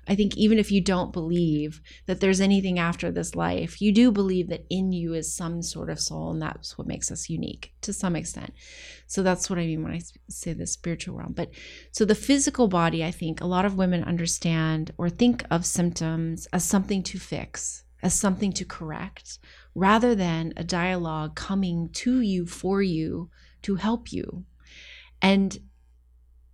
i 0.07 0.15
think 0.15 0.35
even 0.35 0.59
if 0.59 0.71
you 0.71 0.81
don't 0.81 1.13
believe 1.13 1.81
that 2.07 2.19
there's 2.19 2.41
anything 2.41 2.77
after 2.77 3.09
this 3.09 3.35
life 3.35 3.81
you 3.81 3.91
do 3.93 4.11
believe 4.11 4.49
that 4.49 4.65
in 4.69 4.91
you 4.91 5.13
is 5.13 5.33
some 5.33 5.61
sort 5.61 5.89
of 5.89 5.99
soul 5.99 6.31
and 6.31 6.41
that's 6.41 6.77
what 6.77 6.87
makes 6.87 7.09
us 7.11 7.29
unique 7.29 7.73
to 7.81 7.93
some 7.93 8.15
extent. 8.15 8.53
So 9.07 9.23
that's 9.23 9.49
what 9.49 9.59
i 9.59 9.65
mean 9.65 9.83
when 9.83 9.93
i 9.93 10.01
say 10.29 10.53
the 10.53 10.67
spiritual 10.67 11.17
realm. 11.17 11.33
But 11.33 11.51
so 11.91 12.05
the 12.05 12.15
physical 12.15 12.67
body 12.67 13.03
i 13.03 13.11
think 13.11 13.41
a 13.41 13.47
lot 13.47 13.65
of 13.65 13.77
women 13.77 14.03
understand 14.03 14.91
or 14.97 15.09
think 15.09 15.43
of 15.51 15.65
symptoms 15.65 16.47
as 16.53 16.63
something 16.63 17.03
to 17.03 17.19
fix 17.19 17.83
as 18.03 18.13
something 18.13 18.51
to 18.53 18.65
correct 18.65 19.39
rather 19.75 20.15
than 20.15 20.53
a 20.55 20.63
dialogue 20.63 21.35
coming 21.35 21.89
to 21.89 22.21
you 22.21 22.45
for 22.45 22.81
you 22.81 23.29
to 23.63 23.75
help 23.75 24.11
you. 24.11 24.45
And 25.21 25.57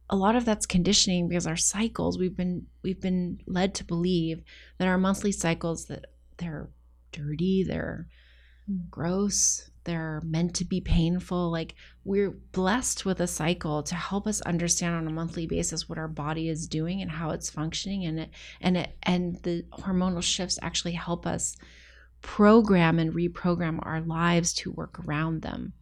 a 0.09 0.15
lot 0.15 0.35
of 0.35 0.45
that's 0.45 0.65
conditioning 0.65 1.27
because 1.27 1.45
our 1.45 1.55
cycles 1.55 2.17
we've 2.17 2.35
been 2.35 2.65
we've 2.81 2.99
been 2.99 3.39
led 3.45 3.75
to 3.75 3.83
believe 3.83 4.41
that 4.77 4.88
our 4.88 4.97
monthly 4.97 5.31
cycles 5.31 5.85
that 5.85 6.05
they're 6.38 6.69
dirty, 7.11 7.63
they're 7.63 8.07
hmm. 8.67 8.77
gross, 8.89 9.69
they're 9.83 10.21
meant 10.23 10.55
to 10.55 10.65
be 10.65 10.81
painful. 10.81 11.51
Like 11.51 11.75
we're 12.03 12.31
blessed 12.31 13.05
with 13.05 13.19
a 13.19 13.27
cycle 13.27 13.83
to 13.83 13.95
help 13.95 14.27
us 14.27 14.41
understand 14.41 14.95
on 14.95 15.07
a 15.07 15.11
monthly 15.11 15.45
basis 15.45 15.88
what 15.88 15.97
our 15.97 16.07
body 16.07 16.49
is 16.49 16.67
doing 16.67 17.01
and 17.01 17.11
how 17.11 17.31
it's 17.31 17.49
functioning 17.49 18.05
and 18.05 18.19
it 18.19 18.29
and 18.61 18.77
it 18.77 18.95
and 19.03 19.35
the 19.43 19.63
hormonal 19.71 20.23
shifts 20.23 20.59
actually 20.61 20.93
help 20.93 21.27
us 21.27 21.55
program 22.21 22.99
and 22.99 23.13
reprogram 23.13 23.79
our 23.83 24.01
lives 24.01 24.53
to 24.53 24.71
work 24.71 24.99
around 25.05 25.41
them. 25.41 25.73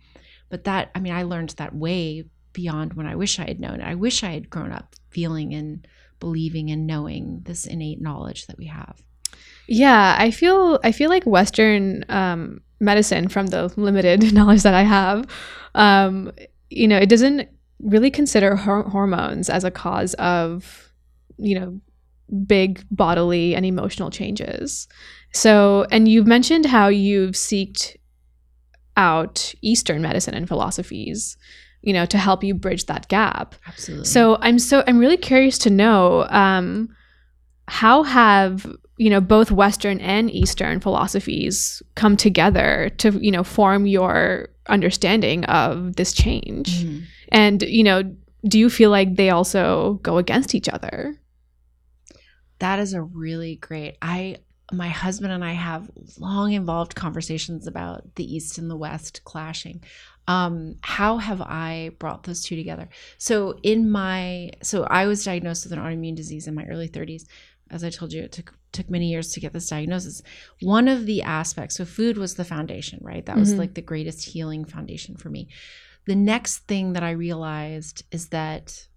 But 0.50 0.64
that, 0.66 0.92
I 0.96 1.00
mean, 1.00 1.14
I 1.14 1.24
learned 1.24 1.50
that 1.52 1.76
way 1.76 2.26
beyond 2.54 2.94
when 2.94 3.06
I 3.06 3.16
wish 3.16 3.40
I 3.40 3.46
had 3.46 3.60
known. 3.60 3.82
I 3.82 3.96
wish 3.96 4.24
I 4.24 4.32
had 4.32 4.50
grown 4.50 4.72
up 4.72 4.96
feeling 5.10 5.54
and 5.54 5.88
believing 6.20 6.72
and 6.72 6.88
knowing 6.88 7.42
this 7.44 7.66
innate 7.66 8.02
knowledge 8.02 8.48
that 8.48 8.58
we 8.58 8.66
have. 8.66 9.04
Yeah, 9.68 10.16
I 10.18 10.32
feel 10.32 10.80
I 10.84 10.92
feel 10.92 11.10
like 11.10 11.26
Western 11.26 12.06
um, 12.10 12.62
medicine, 12.80 13.28
from 13.28 13.48
the 13.48 13.72
limited 13.76 14.34
knowledge 14.34 14.64
that 14.64 14.74
I 14.74 14.84
have, 14.84 15.26
um, 15.76 16.32
you 16.70 16.88
know, 16.88 16.98
it 16.98 17.10
doesn't 17.10 17.50
really 17.80 18.10
consider 18.10 18.56
hor- 18.56 18.90
hormones 18.90 19.50
as 19.50 19.64
a 19.64 19.72
cause 19.72 20.14
of, 20.16 20.92
you 21.38 21.60
know, 21.60 21.80
big 22.46 22.84
bodily 22.92 23.56
and 23.56 23.66
emotional 23.66 24.10
changes. 24.10 24.88
So, 25.34 25.86
and 25.92 26.08
you've 26.08 26.28
mentioned 26.28 26.66
how 26.66 26.88
you've 26.88 27.36
seeked 27.36 27.96
out 28.96 29.54
Eastern 29.62 30.02
medicine 30.02 30.34
and 30.34 30.48
philosophies, 30.48 31.38
you 31.82 31.94
know, 31.94 32.06
to 32.06 32.18
help 32.18 32.44
you 32.44 32.54
bridge 32.54 32.86
that 32.86 33.08
gap. 33.08 33.56
Absolutely. 33.68 34.06
So, 34.06 34.38
I'm 34.42 34.60
so 34.60 34.84
I'm 34.88 34.98
really 34.98 35.18
curious 35.18 35.58
to 35.60 35.70
know 35.70 36.26
um, 36.30 36.90
how 37.68 38.04
have 38.04 38.66
you 38.98 39.10
know 39.10 39.22
both 39.22 39.52
Western 39.52 40.00
and 40.00 40.32
Eastern 40.32 40.80
philosophies 40.80 41.82
come 41.96 42.18
together 42.18 42.90
to 42.98 43.12
you 43.24 43.32
know 43.32 43.44
form 43.44 43.86
your 43.86 44.50
understanding 44.68 45.46
of 45.46 45.96
this 45.96 46.14
change, 46.14 46.84
mm-hmm. 46.84 47.04
and 47.30 47.62
you 47.62 47.84
know, 47.84 48.04
do 48.46 48.60
you 48.60 48.70
feel 48.70 48.90
like 48.90 49.16
they 49.16 49.30
also 49.30 50.00
go 50.04 50.18
against 50.18 50.56
each 50.56 50.68
other? 50.68 51.16
That 52.60 52.80
is 52.80 52.94
a 52.94 53.02
really 53.02 53.56
great. 53.56 53.98
I 54.02 54.38
my 54.74 54.90
husband 54.90 55.32
and 55.32 55.46
I 55.46 55.54
have 55.54 55.90
long 56.20 56.52
involved 56.52 56.94
conversations 56.94 57.68
about 57.68 58.16
the 58.16 58.36
East 58.36 58.58
and 58.58 58.70
the 58.70 58.76
West 58.76 59.24
clashing. 59.24 59.82
Um, 60.28 60.76
how 60.82 61.18
have 61.18 61.42
I 61.42 61.92
brought 62.00 62.24
those 62.24 62.44
two 62.44 62.58
together? 62.58 62.90
So 63.18 63.58
in 63.64 63.90
my 63.90 64.52
so 64.62 64.84
I 64.84 65.06
was 65.08 65.24
diagnosed 65.24 65.64
with 65.64 65.74
an 65.74 65.80
autoimmune 65.80 66.16
disease 66.16 66.48
in 66.48 66.56
my 66.56 66.66
early 66.66 66.90
30s. 66.90 67.24
As 67.70 67.84
I 67.84 67.90
told 67.90 68.14
you, 68.14 68.24
it 68.24 68.32
took 68.32 68.54
took 68.74 68.90
many 68.90 69.10
years 69.10 69.32
to 69.34 69.40
get 69.40 69.54
this 69.54 69.70
diagnosis. 69.70 70.22
One 70.62 70.88
of 70.88 71.06
the 71.06 71.22
aspects, 71.22 71.76
so 71.76 71.86
food 71.86 72.18
was 72.18 72.36
the 72.36 72.46
foundation, 72.46 73.00
right? 73.02 73.26
That 73.26 73.38
was 73.38 73.52
mm-hmm. 73.52 73.60
like 73.60 73.74
the 73.74 73.82
greatest 73.82 74.26
healing 74.26 74.66
foundation 74.66 75.16
for 75.16 75.30
me. 75.30 75.48
The 76.06 76.16
next 76.16 76.60
thing 76.60 76.94
that 76.94 77.04
I 77.04 77.12
realized 77.12 78.04
is 78.12 78.30
that 78.30 78.88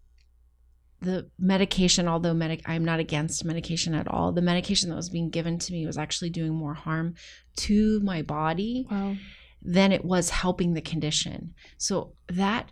the 1.00 1.30
medication, 1.38 2.08
although 2.08 2.34
medic, 2.34 2.62
I'm 2.66 2.84
not 2.84 3.00
against 3.00 3.44
medication 3.44 3.94
at 3.94 4.08
all. 4.08 4.32
The 4.32 4.42
medication 4.42 4.90
that 4.90 4.96
was 4.96 5.08
being 5.08 5.30
given 5.30 5.58
to 5.58 5.72
me 5.72 5.86
was 5.86 5.98
actually 5.98 6.30
doing 6.30 6.54
more 6.54 6.74
harm 6.74 7.14
to 7.56 8.00
my 8.00 8.22
body 8.22 8.86
wow. 8.90 9.16
than 9.62 9.92
it 9.92 10.04
was 10.04 10.30
helping 10.30 10.74
the 10.74 10.82
condition. 10.82 11.54
So 11.78 12.12
that 12.28 12.70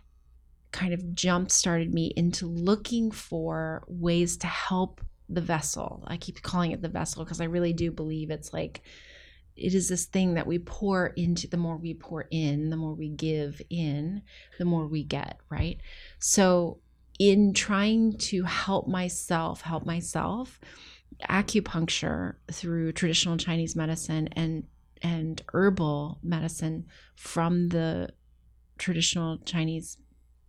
kind 0.71 0.93
of 0.93 1.15
jump 1.15 1.49
started 1.49 1.93
me 1.93 2.13
into 2.15 2.45
looking 2.45 3.09
for 3.09 3.83
ways 3.87 4.37
to 4.37 4.47
help 4.47 5.01
the 5.27 5.41
vessel. 5.41 6.03
I 6.07 6.17
keep 6.17 6.41
calling 6.41 6.71
it 6.71 6.81
the 6.81 6.89
vessel 6.89 7.23
because 7.23 7.41
I 7.41 7.45
really 7.45 7.73
do 7.73 7.91
believe 7.91 8.29
it's 8.29 8.53
like 8.53 8.81
it 9.55 9.73
is 9.73 9.89
this 9.89 10.05
thing 10.05 10.35
that 10.35 10.47
we 10.47 10.57
pour 10.59 11.07
into 11.07 11.47
the 11.47 11.57
more 11.57 11.77
we 11.77 11.93
pour 11.93 12.27
in, 12.31 12.69
the 12.69 12.77
more 12.77 12.93
we 12.93 13.09
give 13.09 13.61
in, 13.69 14.21
the 14.57 14.65
more 14.65 14.87
we 14.87 15.03
get, 15.03 15.39
right? 15.49 15.77
So 16.19 16.79
in 17.19 17.53
trying 17.53 18.17
to 18.17 18.43
help 18.43 18.87
myself 18.87 19.61
help 19.61 19.85
myself 19.85 20.59
acupuncture 21.29 22.35
through 22.51 22.91
traditional 22.93 23.37
chinese 23.37 23.75
medicine 23.75 24.29
and 24.33 24.63
and 25.01 25.41
herbal 25.53 26.17
medicine 26.23 26.85
from 27.15 27.69
the 27.69 28.09
traditional 28.77 29.37
chinese 29.39 29.97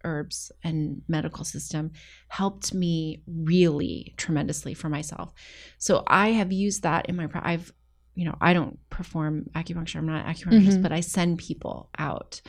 herbs 0.05 0.51
and 0.65 1.03
medical 1.09 1.45
system 1.45 1.91
helped 2.29 2.73
me 2.73 3.23
really 3.27 4.15
tremendously 4.17 4.73
for 4.73 4.89
myself 4.89 5.33
so 5.77 6.03
i 6.07 6.29
have 6.29 6.53
used 6.53 6.85
that 6.85 7.07
in 7.07 7.17
my 7.17 7.29
i've 7.43 7.73
you 8.15 8.25
know 8.25 8.37
i 8.41 8.53
don't 8.55 8.79
perform 8.91 9.45
acupuncture 9.55 9.97
i'm 9.97 10.07
not 10.07 10.25
an 10.25 10.33
acupuncturist 10.33 10.69
mm-hmm. 10.69 10.83
but 10.83 10.93
i 10.93 11.01
send 11.01 11.37
people 11.39 11.91
out 11.99 12.41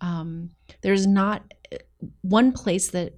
um, 0.00 0.50
there's 0.82 1.06
not 1.06 1.42
one 2.20 2.52
place 2.52 2.90
that 2.90 3.14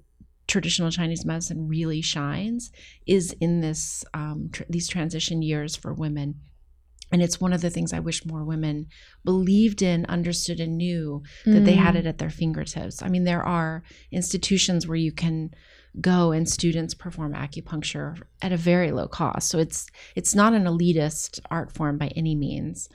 traditional 0.49 0.91
Chinese 0.91 1.25
medicine 1.25 1.67
really 1.67 2.01
shines 2.01 2.71
is 3.05 3.33
in 3.39 3.61
this 3.61 4.03
um, 4.13 4.49
tr- 4.51 4.63
these 4.69 4.89
transition 4.89 5.41
years 5.41 5.75
for 5.75 5.93
women. 5.93 6.41
And 7.11 7.23
it's 7.23 7.41
one 7.41 7.53
of 7.53 7.61
the 7.61 7.71
things 7.71 7.91
I 7.91 7.99
wish 7.99 8.25
more 8.25 8.43
women 8.43 8.87
believed 9.23 9.81
in, 9.81 10.05
understood, 10.05 10.59
and 10.59 10.77
knew 10.77 11.23
that 11.45 11.63
mm. 11.63 11.65
they 11.65 11.73
had 11.73 11.95
mm. 11.95 11.99
it 11.99 12.05
at 12.05 12.19
their 12.19 12.29
fingertips. 12.29 13.01
I 13.01 13.09
mean, 13.09 13.23
there 13.23 13.43
are 13.43 13.83
institutions 14.11 14.85
where 14.85 14.97
you 14.97 15.11
can 15.11 15.51
go 15.99 16.31
and 16.31 16.47
students 16.47 16.93
perform 16.93 17.33
acupuncture 17.33 18.21
at 18.43 18.51
a 18.51 18.57
very 18.57 18.91
low 18.91 19.07
cost. 19.07 19.49
So 19.49 19.57
it's 19.57 19.87
it's 20.15 20.35
not 20.35 20.53
an 20.53 20.65
elitist 20.65 21.39
art 21.49 21.71
form 21.71 21.97
by 21.97 22.09
any 22.15 22.35
means. 22.35 22.89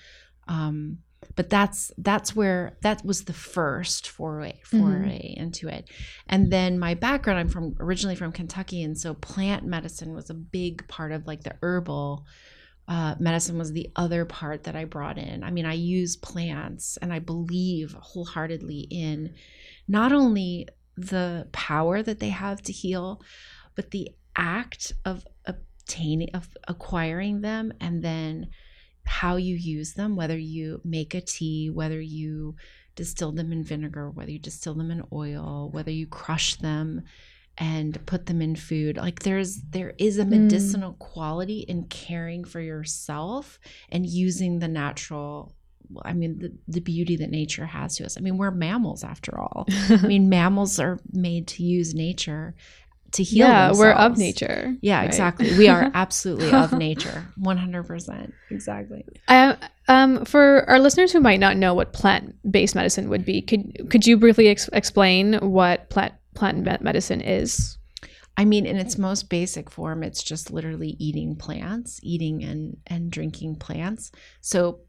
Um, 0.47 0.99
but 1.37 1.51
that's 1.51 1.93
that's 1.99 2.35
where 2.35 2.77
that 2.83 3.05
was 3.05 3.25
the 3.25 3.33
first 3.33 4.09
foray 4.09 4.61
foray 4.65 5.35
mm-hmm. 5.35 5.43
into 5.43 5.69
it 5.69 5.89
and 6.29 6.53
then 6.53 6.79
my 6.79 6.95
background 6.95 7.39
i'm 7.39 7.49
from 7.49 7.75
originally 7.81 8.17
from 8.17 8.33
kentucky 8.33 8.83
and 8.83 8.99
so 8.99 9.15
plant 9.15 9.65
medicine 9.65 10.15
was 10.15 10.31
a 10.31 10.35
big 10.35 10.87
part 10.89 11.13
of 11.13 11.27
like 11.27 11.43
the 11.43 11.55
herbal 11.63 12.25
uh, 12.87 13.15
medicine 13.19 13.57
was 13.57 13.73
the 13.73 13.91
other 13.97 14.25
part 14.25 14.65
that 14.65 14.77
i 14.77 14.85
brought 14.85 15.19
in 15.19 15.43
i 15.43 15.51
mean 15.51 15.67
i 15.67 15.73
use 15.73 16.17
plants 16.17 16.99
and 17.01 17.13
i 17.13 17.19
believe 17.19 17.97
wholeheartedly 17.99 18.87
in 18.91 19.33
not 19.89 20.13
only 20.13 20.69
the 20.97 21.49
power 21.53 22.03
that 22.03 22.21
they 22.21 22.29
have 22.29 22.63
to 22.63 22.73
heal 22.73 23.23
but 23.75 23.91
the 23.91 24.11
act 24.37 24.93
of 25.05 25.27
obtaining 25.47 26.29
of 26.35 26.49
acquiring 26.69 27.41
them 27.41 27.73
and 27.81 28.03
then 28.03 28.49
how 29.05 29.37
you 29.37 29.55
use 29.55 29.95
them, 29.95 30.17
whether 30.17 30.39
you 30.39 30.81
make 30.85 31.15
a 31.15 31.21
tea, 31.21 31.71
whether 31.71 32.01
you 32.01 32.57
distill 32.97 33.33
them 33.33 33.53
in 33.53 33.63
vinegar, 33.63 34.11
whether 34.11 34.31
you 34.31 34.39
distill 34.39 34.75
them 34.75 34.91
in 34.91 35.03
oil, 35.13 35.69
whether 35.73 35.91
you 35.91 36.07
crush 36.07 36.57
them 36.57 37.03
and 37.59 38.05
put 38.07 38.27
them 38.27 38.43
in 38.43 38.57
food. 38.57 38.97
Like 38.97 39.21
there's 39.21 39.61
there 39.71 39.95
is 39.99 40.19
a 40.19 40.25
mm. 40.25 40.31
medicinal 40.31 40.93
mm. 40.93 40.99
quality 40.99 41.61
in 41.61 41.85
caring 41.85 42.45
for 42.45 42.61
yourself 42.61 43.59
and 43.91 44.07
using 44.07 44.59
the 44.59 44.69
natural 44.69 45.55
I 46.03 46.15
mean 46.15 46.39
the, 46.39 46.53
the 46.67 46.81
beauty 46.81 47.17
that 47.17 47.31
nature 47.31 47.67
has 47.67 47.97
to 47.97 48.05
us. 48.05 48.17
I 48.17 48.21
mean, 48.21 48.39
we're 48.39 48.51
mammals 48.51 49.05
after 49.05 49.39
all. 49.39 49.67
I 49.69 49.97
mean, 50.07 50.29
mammals 50.29 50.81
are 50.81 50.99
made 51.13 51.47
to 51.49 51.63
use 51.63 51.95
nature 51.95 52.55
to 53.15 53.23
heal 53.23 53.47
yeah 53.47 53.69
themselves. 53.69 53.79
we're 53.79 53.93
of 53.93 54.19
nature 54.19 54.77
yeah 54.81 54.99
right? 54.99 55.07
exactly 55.07 55.57
we 55.57 55.69
are 55.69 55.91
absolutely 55.95 56.51
of 56.53 56.73
nature 56.73 57.27
100% 57.41 58.33
exactly 58.51 59.05
um, 59.29 59.57
um, 59.89 60.25
for 60.25 60.69
our 60.69 60.79
listeners 60.79 61.13
who 61.13 61.21
might 61.21 61.41
not 61.41 61.57
know 61.57 61.75
what 61.75 61.93
plant-based 61.93 62.75
medicine 62.75 63.09
would 63.09 63.25
be 63.25 63.41
could 63.41 63.91
could 63.91 64.07
you 64.07 64.17
briefly 64.17 64.49
ex- 64.49 64.71
explain 64.73 65.35
what 65.35 65.89
plant 65.91 66.15
plant 66.35 66.83
medicine 66.83 67.21
is 67.21 67.79
I 68.37 68.45
mean, 68.45 68.67
in 68.67 68.77
its 68.77 68.99
most 68.99 69.31
basic 69.31 69.71
form, 69.71 70.03
it's 70.03 70.23
just 70.23 70.51
literally 70.51 70.97
eating 70.99 71.37
plants, 71.37 72.01
eating 72.03 72.43
and 72.43 72.79
and 72.87 73.11
drinking 73.11 73.57
plants. 73.57 74.11
So 74.41 74.81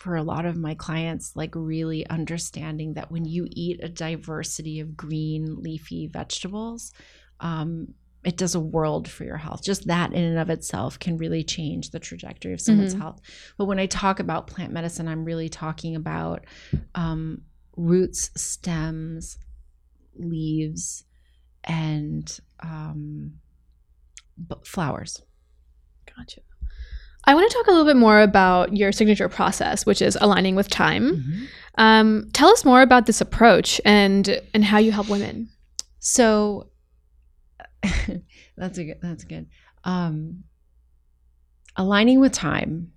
for 0.00 0.16
a 0.16 0.22
lot 0.22 0.46
of 0.46 0.56
my 0.56 0.74
clients, 0.74 1.36
like 1.36 1.54
really 1.54 2.06
understanding 2.08 2.94
that 2.94 3.10
when 3.10 3.26
you 3.26 3.46
eat 3.50 3.84
a 3.84 3.88
diversity 3.88 4.80
of 4.80 4.96
green 4.96 5.56
leafy 5.60 6.06
vegetables, 6.06 6.92
um, 7.40 7.94
it 8.22 8.36
does 8.36 8.54
a 8.54 8.60
world 8.60 9.08
for 9.08 9.24
your 9.24 9.38
health. 9.38 9.62
Just 9.64 9.86
that 9.86 10.12
in 10.12 10.22
and 10.22 10.38
of 10.38 10.50
itself 10.50 10.98
can 10.98 11.16
really 11.16 11.42
change 11.42 11.90
the 11.90 11.98
trajectory 11.98 12.52
of 12.52 12.60
someone's 12.60 12.94
Mhm. 12.94 12.98
health. 13.00 13.20
But 13.56 13.64
when 13.64 13.78
I 13.78 13.86
talk 13.86 14.20
about 14.20 14.46
plant 14.46 14.72
medicine, 14.72 15.08
I'm 15.08 15.24
really 15.24 15.48
talking 15.48 15.96
about 15.96 16.44
um, 16.94 17.42
roots, 17.76 18.30
stems, 18.36 19.38
leaves, 20.18 21.04
and 21.64 22.38
um, 22.62 23.34
b- 24.48 24.56
flowers. 24.64 25.22
Gotcha. 26.16 26.40
I 27.24 27.34
want 27.34 27.50
to 27.50 27.56
talk 27.56 27.66
a 27.66 27.70
little 27.70 27.84
bit 27.86 27.96
more 27.96 28.20
about 28.20 28.74
your 28.76 28.92
signature 28.92 29.28
process, 29.28 29.84
which 29.86 30.00
is 30.02 30.16
aligning 30.20 30.56
with 30.56 30.68
time. 30.68 31.48
Um, 31.76 32.28
tell 32.32 32.48
us 32.50 32.64
more 32.64 32.80
about 32.82 33.06
this 33.06 33.20
approach 33.20 33.80
and 33.84 34.40
and 34.54 34.64
how 34.64 34.78
you 34.78 34.90
help 34.92 35.08
women. 35.08 35.48
So 35.98 36.68
that's 38.56 38.78
a 38.78 38.84
good 38.84 38.98
that's 39.02 39.24
good. 39.24 39.46
Um 39.84 40.44
aligning 41.76 42.20
with 42.20 42.32
time. 42.32 42.92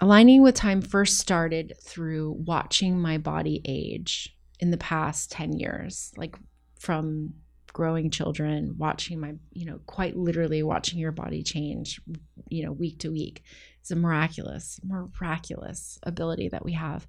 Aligning 0.00 0.42
with 0.42 0.54
time 0.54 0.80
first 0.80 1.18
started 1.18 1.74
through 1.82 2.36
watching 2.46 2.98
my 3.00 3.18
body 3.18 3.60
age 3.64 4.36
in 4.58 4.70
the 4.70 4.78
past 4.78 5.30
10 5.32 5.52
years, 5.58 6.12
like 6.16 6.36
from 6.78 7.34
growing 7.72 8.10
children, 8.10 8.74
watching 8.78 9.20
my, 9.20 9.34
you 9.52 9.66
know, 9.66 9.80
quite 9.86 10.16
literally 10.16 10.62
watching 10.62 10.98
your 10.98 11.12
body 11.12 11.42
change, 11.42 12.00
you 12.48 12.64
know, 12.64 12.72
week 12.72 12.98
to 13.00 13.10
week. 13.10 13.42
It's 13.80 13.90
a 13.90 13.96
miraculous, 13.96 14.78
miraculous 14.84 15.98
ability 16.04 16.48
that 16.50 16.64
we 16.64 16.72
have. 16.72 17.06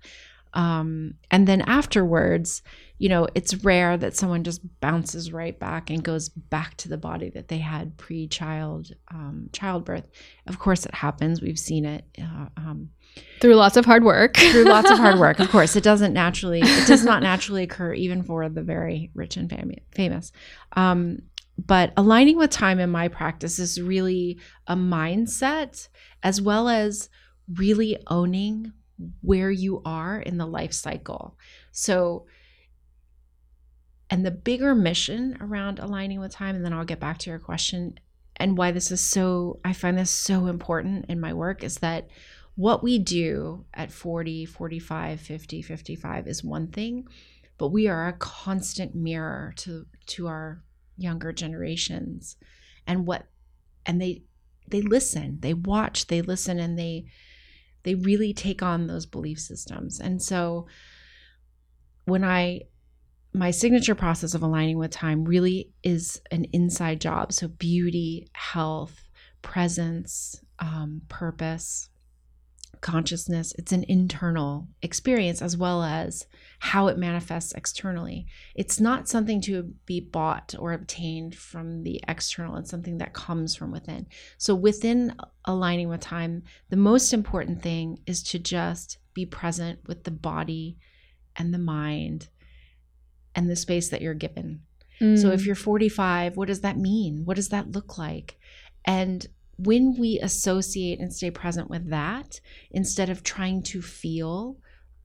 Um, 0.53 1.15
and 1.31 1.47
then 1.47 1.61
afterwards, 1.61 2.61
you 2.99 3.09
know, 3.09 3.27
it's 3.35 3.55
rare 3.65 3.97
that 3.97 4.15
someone 4.15 4.43
just 4.43 4.61
bounces 4.79 5.33
right 5.33 5.59
back 5.59 5.89
and 5.89 6.03
goes 6.03 6.29
back 6.29 6.77
to 6.77 6.89
the 6.89 6.97
body 6.97 7.29
that 7.31 7.47
they 7.47 7.57
had 7.57 7.97
pre-child 7.97 8.91
um, 9.11 9.49
childbirth. 9.51 10.05
Of 10.47 10.59
course, 10.59 10.85
it 10.85 10.93
happens. 10.93 11.41
We've 11.41 11.59
seen 11.59 11.85
it 11.85 12.05
uh, 12.19 12.47
um, 12.55 12.91
Through 13.41 13.55
lots 13.55 13.77
of 13.77 13.85
hard 13.85 14.03
work. 14.03 14.37
through 14.51 14.65
lots 14.65 14.89
of 14.89 14.99
hard 14.99 15.19
work. 15.19 15.39
Of 15.39 15.49
course, 15.51 15.75
it 15.75 15.83
doesn't 15.83 16.13
naturally. 16.13 16.61
It 16.61 16.87
does 16.87 17.03
not 17.03 17.23
naturally 17.23 17.63
occur 17.63 17.93
even 17.93 18.23
for 18.23 18.47
the 18.47 18.63
very 18.63 19.11
rich 19.15 19.37
and 19.37 19.49
fam- 19.49 19.71
famous. 19.91 20.31
Um, 20.77 21.23
but 21.57 21.93
aligning 21.97 22.37
with 22.37 22.51
time 22.51 22.79
in 22.79 22.89
my 22.89 23.07
practice 23.07 23.59
is 23.59 23.81
really 23.81 24.39
a 24.67 24.75
mindset, 24.75 25.87
as 26.23 26.41
well 26.41 26.69
as 26.69 27.09
really 27.53 27.97
owning 28.07 28.71
where 29.21 29.51
you 29.51 29.81
are 29.85 30.19
in 30.19 30.37
the 30.37 30.45
life 30.45 30.73
cycle. 30.73 31.37
So, 31.71 32.25
and 34.09 34.25
the 34.25 34.31
bigger 34.31 34.75
mission 34.75 35.37
around 35.41 35.79
aligning 35.79 36.19
with 36.19 36.31
time, 36.31 36.55
and 36.55 36.63
then 36.63 36.73
I'll 36.73 36.85
get 36.85 36.99
back 36.99 37.17
to 37.19 37.29
your 37.29 37.39
question 37.39 37.99
and 38.37 38.57
why 38.57 38.71
this 38.71 38.91
is 38.91 39.01
so, 39.01 39.59
I 39.63 39.73
find 39.73 39.97
this 39.97 40.11
so 40.11 40.47
important 40.47 41.05
in 41.07 41.19
my 41.19 41.33
work 41.33 41.63
is 41.63 41.77
that 41.77 42.09
what 42.55 42.83
we 42.83 42.99
do 42.99 43.65
at 43.73 43.91
40, 43.91 44.45
45, 44.45 45.19
50, 45.19 45.61
55 45.61 46.27
is 46.27 46.43
one 46.43 46.67
thing, 46.67 47.07
but 47.57 47.69
we 47.69 47.87
are 47.87 48.07
a 48.07 48.13
constant 48.13 48.95
mirror 48.95 49.53
to 49.57 49.85
to 50.05 50.27
our 50.27 50.61
younger 50.97 51.31
generations 51.31 52.35
and 52.85 53.07
what 53.07 53.25
and 53.85 54.01
they 54.01 54.23
they 54.67 54.81
listen, 54.81 55.39
they 55.41 55.53
watch, 55.53 56.07
they 56.07 56.21
listen 56.21 56.59
and 56.59 56.77
they 56.77 57.05
they 57.83 57.95
really 57.95 58.33
take 58.33 58.61
on 58.61 58.87
those 58.87 59.05
belief 59.05 59.39
systems. 59.39 59.99
And 59.99 60.21
so 60.21 60.67
when 62.05 62.23
I 62.23 62.61
my 63.35 63.49
signature 63.49 63.95
process 63.95 64.35
of 64.35 64.43
aligning 64.43 64.77
with 64.77 64.91
time 64.91 65.25
really 65.25 65.71
is 65.81 66.21
an 66.29 66.45
inside 66.53 67.01
job. 67.01 67.33
So 67.33 67.47
beauty, 67.47 68.27
health, 68.33 69.09
presence, 69.41 70.43
um, 70.59 71.01
purpose, 71.09 71.89
consciousness. 72.83 73.53
It's 73.57 73.71
an 73.71 73.83
internal 73.87 74.67
experience 74.83 75.41
as 75.41 75.57
well 75.57 75.81
as 75.81 76.27
how 76.59 76.87
it 76.87 76.97
manifests 76.99 77.51
externally. 77.53 78.27
It's 78.53 78.79
not 78.79 79.09
something 79.09 79.41
to 79.41 79.73
be 79.87 79.99
bought 79.99 80.53
or 80.59 80.73
obtained 80.73 81.33
from 81.33 81.81
the 81.81 81.99
external, 82.07 82.57
it's 82.57 82.69
something 82.69 82.99
that 82.99 83.13
comes 83.13 83.55
from 83.55 83.71
within. 83.71 84.05
So, 84.37 84.53
within 84.53 85.15
aligning 85.45 85.89
with 85.89 86.01
time, 86.01 86.43
the 86.69 86.77
most 86.77 87.11
important 87.13 87.63
thing 87.63 87.97
is 88.05 88.21
to 88.23 88.37
just 88.37 88.99
be 89.15 89.25
present 89.25 89.79
with 89.87 90.03
the 90.03 90.11
body 90.11 90.77
and 91.35 91.51
the 91.53 91.57
mind 91.59 92.27
and 93.33 93.49
the 93.49 93.55
space 93.55 93.89
that 93.89 94.01
you're 94.01 94.13
given. 94.13 94.61
So 94.99 95.05
Mm. 95.29 95.33
if 95.33 95.45
you're 95.45 95.55
45, 95.55 96.37
what 96.37 96.47
does 96.47 96.61
that 96.61 96.77
mean? 96.77 97.25
What 97.25 97.35
does 97.35 97.49
that 97.49 97.71
look 97.71 97.97
like? 97.97 98.37
And 98.85 99.25
when 99.57 99.95
we 99.97 100.19
associate 100.19 100.99
and 100.99 101.13
stay 101.13 101.31
present 101.31 101.69
with 101.69 101.89
that, 101.89 102.39
instead 102.71 103.09
of 103.09 103.23
trying 103.23 103.61
to 103.63 103.81
feel 103.81 104.57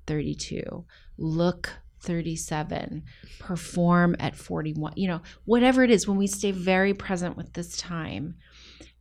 32, 0.07 0.85
look 1.17 1.71
37, 2.01 3.03
perform 3.41 4.17
at 4.19 4.37
41, 4.37 4.93
you 4.97 5.09
know, 5.09 5.21
whatever 5.45 5.83
it 5.83 5.91
is, 5.91 6.07
when 6.07 6.17
we 6.17 6.27
stay 6.27 6.51
very 6.53 6.95
present 6.95 7.37
with 7.37 7.53
this 7.53 7.77
time, 7.77 8.37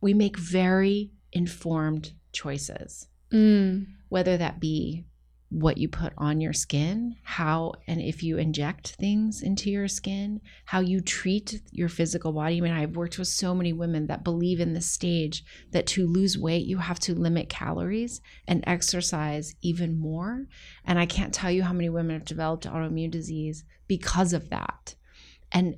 we 0.00 0.14
make 0.14 0.36
very 0.36 1.10
informed 1.32 2.12
choices 2.32 3.08
Mm. 3.30 3.86
whether 4.08 4.36
that 4.38 4.58
be 4.58 5.04
what 5.50 5.78
you 5.78 5.88
put 5.88 6.12
on 6.18 6.40
your 6.40 6.52
skin, 6.52 7.16
how 7.22 7.72
and 7.86 8.00
if 8.00 8.22
you 8.22 8.36
inject 8.36 8.96
things 8.96 9.42
into 9.42 9.70
your 9.70 9.88
skin, 9.88 10.40
how 10.66 10.80
you 10.80 11.00
treat 11.00 11.62
your 11.70 11.88
physical 11.88 12.32
body. 12.32 12.58
I 12.58 12.60
mean, 12.60 12.72
I've 12.72 12.96
worked 12.96 13.18
with 13.18 13.28
so 13.28 13.54
many 13.54 13.72
women 13.72 14.08
that 14.08 14.24
believe 14.24 14.60
in 14.60 14.74
this 14.74 14.90
stage 14.90 15.44
that 15.70 15.86
to 15.88 16.06
lose 16.06 16.36
weight, 16.36 16.66
you 16.66 16.78
have 16.78 16.98
to 17.00 17.14
limit 17.14 17.48
calories 17.48 18.20
and 18.46 18.62
exercise 18.66 19.54
even 19.62 19.98
more. 19.98 20.46
And 20.84 20.98
I 20.98 21.06
can't 21.06 21.32
tell 21.32 21.50
you 21.50 21.62
how 21.62 21.72
many 21.72 21.88
women 21.88 22.18
have 22.18 22.26
developed 22.26 22.66
autoimmune 22.66 23.10
disease 23.10 23.64
because 23.86 24.34
of 24.34 24.50
that. 24.50 24.96
And 25.50 25.76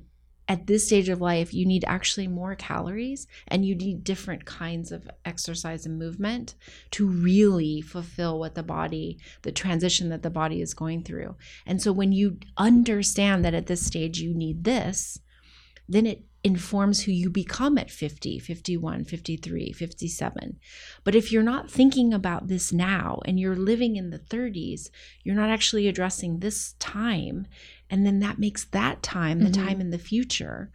at 0.51 0.67
this 0.67 0.85
stage 0.85 1.07
of 1.07 1.21
life, 1.21 1.53
you 1.53 1.65
need 1.65 1.85
actually 1.87 2.27
more 2.27 2.55
calories 2.55 3.25
and 3.47 3.65
you 3.65 3.73
need 3.73 4.03
different 4.03 4.43
kinds 4.43 4.91
of 4.91 5.09
exercise 5.23 5.85
and 5.85 5.97
movement 5.97 6.55
to 6.91 7.07
really 7.07 7.79
fulfill 7.79 8.37
what 8.37 8.53
the 8.53 8.61
body, 8.61 9.17
the 9.43 9.51
transition 9.53 10.09
that 10.09 10.23
the 10.23 10.29
body 10.29 10.61
is 10.61 10.73
going 10.73 11.03
through. 11.03 11.37
And 11.65 11.81
so 11.81 11.93
when 11.93 12.11
you 12.11 12.37
understand 12.57 13.45
that 13.45 13.53
at 13.53 13.67
this 13.67 13.85
stage 13.85 14.19
you 14.19 14.33
need 14.33 14.65
this, 14.65 15.19
then 15.87 16.05
it 16.05 16.25
informs 16.43 17.01
who 17.03 17.11
you 17.11 17.29
become 17.29 17.77
at 17.77 17.91
50, 17.91 18.39
51, 18.39 19.03
53, 19.05 19.71
57. 19.73 20.59
But 21.03 21.13
if 21.15 21.31
you're 21.31 21.43
not 21.43 21.69
thinking 21.69 22.13
about 22.13 22.47
this 22.47 22.73
now 22.73 23.19
and 23.25 23.39
you're 23.39 23.55
living 23.55 23.95
in 23.95 24.09
the 24.09 24.17
30s, 24.19 24.89
you're 25.23 25.35
not 25.35 25.49
actually 25.51 25.87
addressing 25.87 26.39
this 26.39 26.73
time. 26.79 27.45
And 27.89 28.05
then 28.05 28.19
that 28.21 28.39
makes 28.39 28.65
that 28.65 29.03
time, 29.03 29.39
the 29.41 29.49
Mhm. 29.49 29.65
time 29.67 29.81
in 29.81 29.91
the 29.91 29.99
future, 29.99 30.71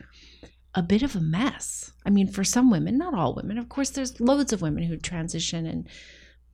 a 0.75 0.83
bit 0.83 1.03
of 1.03 1.17
a 1.17 1.21
mess. 1.21 1.93
I 2.05 2.11
mean, 2.11 2.29
for 2.29 2.45
some 2.45 2.71
women, 2.71 2.97
not 2.99 3.15
all 3.15 3.35
women. 3.35 3.59
Of 3.59 3.69
course, 3.69 3.91
there's 3.91 4.21
loads 4.21 4.53
of 4.53 4.63
women 4.63 4.85
who 4.85 4.97
transition 4.97 5.67
and 5.67 5.89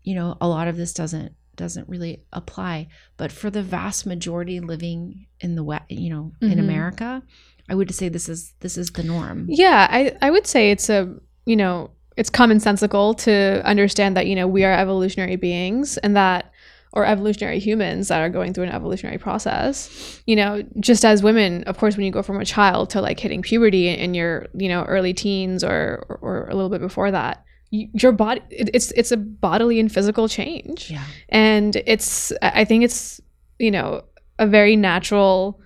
you 0.04 0.16
know, 0.16 0.36
a 0.40 0.48
lot 0.48 0.66
of 0.66 0.76
this 0.76 0.92
doesn't 0.92 1.32
doesn't 1.54 1.88
really 1.88 2.24
apply, 2.32 2.88
but 3.18 3.30
for 3.30 3.50
the 3.50 3.62
vast 3.62 4.06
majority 4.06 4.58
living 4.58 5.26
in 5.38 5.54
the 5.54 5.62
west, 5.62 5.84
you 5.90 6.08
know, 6.10 6.32
in 6.40 6.52
Mhm. 6.56 6.60
America, 6.60 7.22
I 7.70 7.74
would 7.74 7.94
say 7.94 8.08
this 8.08 8.28
is 8.28 8.52
this 8.60 8.76
is 8.76 8.90
the 8.90 9.02
norm. 9.02 9.46
Yeah, 9.48 9.86
I, 9.90 10.16
I 10.20 10.30
would 10.30 10.46
say 10.46 10.70
it's 10.70 10.88
a, 10.90 11.14
you 11.46 11.56
know, 11.56 11.90
it's 12.16 12.30
commonsensical 12.30 13.16
to 13.18 13.62
understand 13.64 14.16
that, 14.16 14.26
you 14.26 14.34
know, 14.36 14.46
we 14.46 14.64
are 14.64 14.72
evolutionary 14.72 15.36
beings 15.36 15.96
and 15.98 16.14
that, 16.16 16.52
or 16.92 17.06
evolutionary 17.06 17.58
humans 17.58 18.08
that 18.08 18.20
are 18.20 18.28
going 18.28 18.52
through 18.52 18.64
an 18.64 18.70
evolutionary 18.70 19.16
process. 19.18 20.20
You 20.26 20.36
know, 20.36 20.62
just 20.80 21.04
as 21.04 21.22
women, 21.22 21.64
of 21.64 21.78
course, 21.78 21.96
when 21.96 22.04
you 22.04 22.12
go 22.12 22.22
from 22.22 22.38
a 22.40 22.44
child 22.44 22.90
to 22.90 23.00
like 23.00 23.18
hitting 23.18 23.40
puberty 23.42 23.88
in 23.88 24.12
your, 24.12 24.46
you 24.54 24.68
know, 24.68 24.82
early 24.84 25.14
teens 25.14 25.64
or, 25.64 26.04
or, 26.08 26.18
or 26.20 26.48
a 26.50 26.54
little 26.54 26.68
bit 26.70 26.80
before 26.82 27.10
that, 27.10 27.44
you, 27.70 27.88
your 27.94 28.12
body, 28.12 28.42
it, 28.50 28.68
it's, 28.74 28.90
it's 28.92 29.10
a 29.12 29.16
bodily 29.16 29.80
and 29.80 29.90
physical 29.90 30.28
change 30.28 30.90
Yeah. 30.90 31.04
and 31.30 31.76
it's 31.86 32.30
i 32.42 32.60
I 32.60 32.64
think 32.66 32.84
it's 32.84 33.18
you 33.58 33.70
know 33.70 34.04
a 34.38 34.46
very 34.46 34.76
natural 34.76 35.58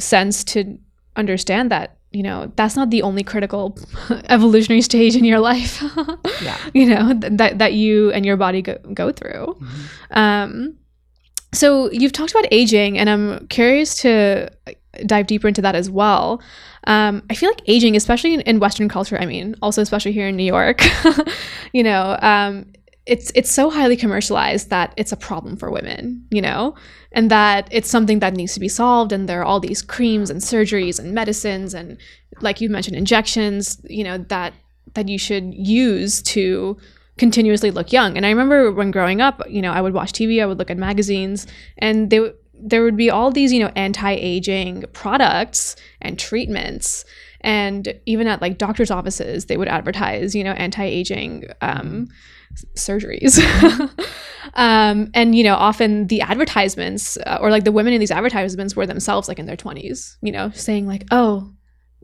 sense 0.00 0.42
to 0.44 0.76
understand 1.16 1.70
that 1.70 1.96
you 2.10 2.22
know 2.22 2.50
that's 2.56 2.76
not 2.76 2.90
the 2.90 3.02
only 3.02 3.22
critical 3.22 3.76
evolutionary 4.28 4.82
stage 4.82 5.16
in 5.16 5.24
your 5.24 5.40
life. 5.40 5.82
Yeah. 6.42 6.58
you 6.74 6.86
know 6.86 7.18
th- 7.18 7.32
that 7.38 7.58
that 7.58 7.72
you 7.74 8.10
and 8.12 8.26
your 8.26 8.36
body 8.36 8.62
go, 8.62 8.76
go 8.92 9.10
through. 9.12 9.56
Um 10.10 10.76
so 11.52 11.90
you've 11.92 12.12
talked 12.12 12.32
about 12.32 12.46
aging 12.50 12.98
and 12.98 13.08
i'm 13.08 13.46
curious 13.46 13.94
to 14.02 14.50
dive 15.06 15.26
deeper 15.28 15.46
into 15.46 15.62
that 15.62 15.74
as 15.76 15.88
well. 15.88 16.42
Um, 16.86 17.22
i 17.30 17.34
feel 17.34 17.48
like 17.48 17.62
aging 17.66 17.96
especially 17.96 18.34
in, 18.34 18.40
in 18.42 18.58
western 18.60 18.88
culture 18.90 19.16
i 19.18 19.24
mean 19.24 19.54
also 19.62 19.80
especially 19.80 20.12
here 20.12 20.28
in 20.28 20.36
new 20.36 20.44
york 20.44 20.82
you 21.72 21.82
know 21.82 22.18
um, 22.20 22.66
it's 23.06 23.30
it's 23.34 23.52
so 23.52 23.68
highly 23.68 23.96
commercialized 23.96 24.70
that 24.70 24.94
it's 24.96 25.12
a 25.12 25.16
problem 25.16 25.56
for 25.56 25.70
women, 25.70 26.26
you 26.30 26.40
know, 26.40 26.74
and 27.12 27.30
that 27.30 27.68
it's 27.70 27.90
something 27.90 28.20
that 28.20 28.34
needs 28.34 28.54
to 28.54 28.60
be 28.60 28.68
solved. 28.68 29.12
And 29.12 29.28
there 29.28 29.40
are 29.40 29.44
all 29.44 29.60
these 29.60 29.82
creams 29.82 30.30
and 30.30 30.40
surgeries 30.40 30.98
and 30.98 31.12
medicines 31.14 31.74
and, 31.74 31.98
like 32.40 32.60
you 32.60 32.70
mentioned, 32.70 32.96
injections, 32.96 33.80
you 33.84 34.04
know, 34.04 34.18
that 34.18 34.54
that 34.94 35.08
you 35.08 35.18
should 35.18 35.52
use 35.54 36.22
to 36.22 36.76
continuously 37.18 37.70
look 37.70 37.92
young. 37.92 38.16
And 38.16 38.24
I 38.24 38.30
remember 38.30 38.72
when 38.72 38.90
growing 38.90 39.20
up, 39.20 39.42
you 39.48 39.62
know, 39.62 39.72
I 39.72 39.80
would 39.80 39.94
watch 39.94 40.12
TV, 40.12 40.42
I 40.42 40.46
would 40.46 40.58
look 40.58 40.70
at 40.70 40.78
magazines, 40.78 41.46
and 41.78 42.10
they 42.10 42.32
there 42.54 42.82
would 42.82 42.96
be 42.96 43.10
all 43.10 43.30
these, 43.30 43.52
you 43.52 43.60
know, 43.60 43.70
anti-aging 43.76 44.84
products 44.92 45.76
and 46.00 46.18
treatments. 46.18 47.04
And 47.42 48.00
even 48.06 48.26
at 48.26 48.40
like 48.40 48.56
doctors' 48.56 48.90
offices, 48.90 49.46
they 49.46 49.58
would 49.58 49.68
advertise, 49.68 50.34
you 50.34 50.42
know, 50.42 50.52
anti-aging 50.52 51.44
um, 51.60 52.08
surgeries. 52.76 53.38
um, 54.54 55.10
and, 55.14 55.34
you 55.34 55.44
know, 55.44 55.54
often 55.54 56.06
the 56.06 56.20
advertisements 56.20 57.16
uh, 57.18 57.38
or 57.40 57.50
like 57.50 57.64
the 57.64 57.72
women 57.72 57.92
in 57.92 58.00
these 58.00 58.10
advertisements 58.10 58.76
were 58.76 58.86
themselves 58.86 59.28
like 59.28 59.38
in 59.38 59.46
their 59.46 59.56
20s, 59.56 60.16
you 60.22 60.32
know, 60.32 60.50
saying 60.50 60.86
like, 60.86 61.04
oh, 61.10 61.52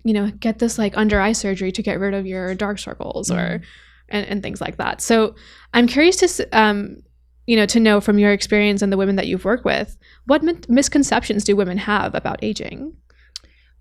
you 0.04 0.14
know, 0.14 0.30
get 0.30 0.58
this 0.58 0.78
like 0.78 0.96
under 0.96 1.20
eye 1.20 1.32
surgery 1.32 1.72
to 1.72 1.82
get 1.82 2.00
rid 2.00 2.14
of 2.14 2.26
your 2.26 2.54
dark 2.54 2.78
circles 2.78 3.30
or, 3.30 3.36
mm. 3.36 3.62
and, 4.08 4.26
and 4.26 4.42
things 4.42 4.60
like 4.60 4.76
that. 4.78 5.00
So 5.00 5.34
I'm 5.74 5.86
curious 5.86 6.16
to, 6.18 6.48
um, 6.58 7.02
you 7.46 7.56
know, 7.56 7.66
to 7.66 7.80
know 7.80 8.00
from 8.00 8.18
your 8.18 8.32
experience 8.32 8.80
and 8.80 8.92
the 8.92 8.96
women 8.96 9.16
that 9.16 9.26
you've 9.26 9.44
worked 9.44 9.64
with, 9.64 9.98
what 10.26 10.42
misconceptions 10.68 11.44
do 11.44 11.56
women 11.56 11.78
have 11.78 12.14
about 12.14 12.42
aging? 12.42 12.94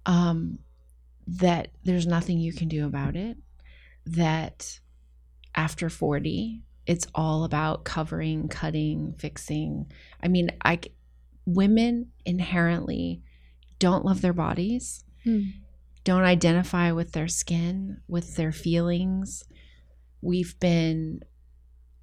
Um, 0.05 0.59
that 1.27 1.69
there's 1.83 2.07
nothing 2.07 2.39
you 2.39 2.51
can 2.51 2.67
do 2.67 2.85
about 2.85 3.15
it. 3.15 3.37
That 4.05 4.79
after 5.59 5.89
40, 5.89 6.63
it's 6.85 7.05
all 7.13 7.43
about 7.43 7.83
covering, 7.83 8.47
cutting, 8.47 9.13
fixing. 9.19 9.91
I 10.23 10.29
mean, 10.29 10.51
I 10.63 10.79
women 11.45 12.11
inherently 12.25 13.21
don't 13.77 14.05
love 14.05 14.21
their 14.21 14.31
bodies. 14.31 15.03
Hmm. 15.25 15.41
Don't 16.05 16.23
identify 16.23 16.93
with 16.93 17.11
their 17.11 17.27
skin, 17.27 17.97
with 18.07 18.37
their 18.37 18.53
feelings. 18.53 19.43
We've 20.21 20.57
been 20.61 21.23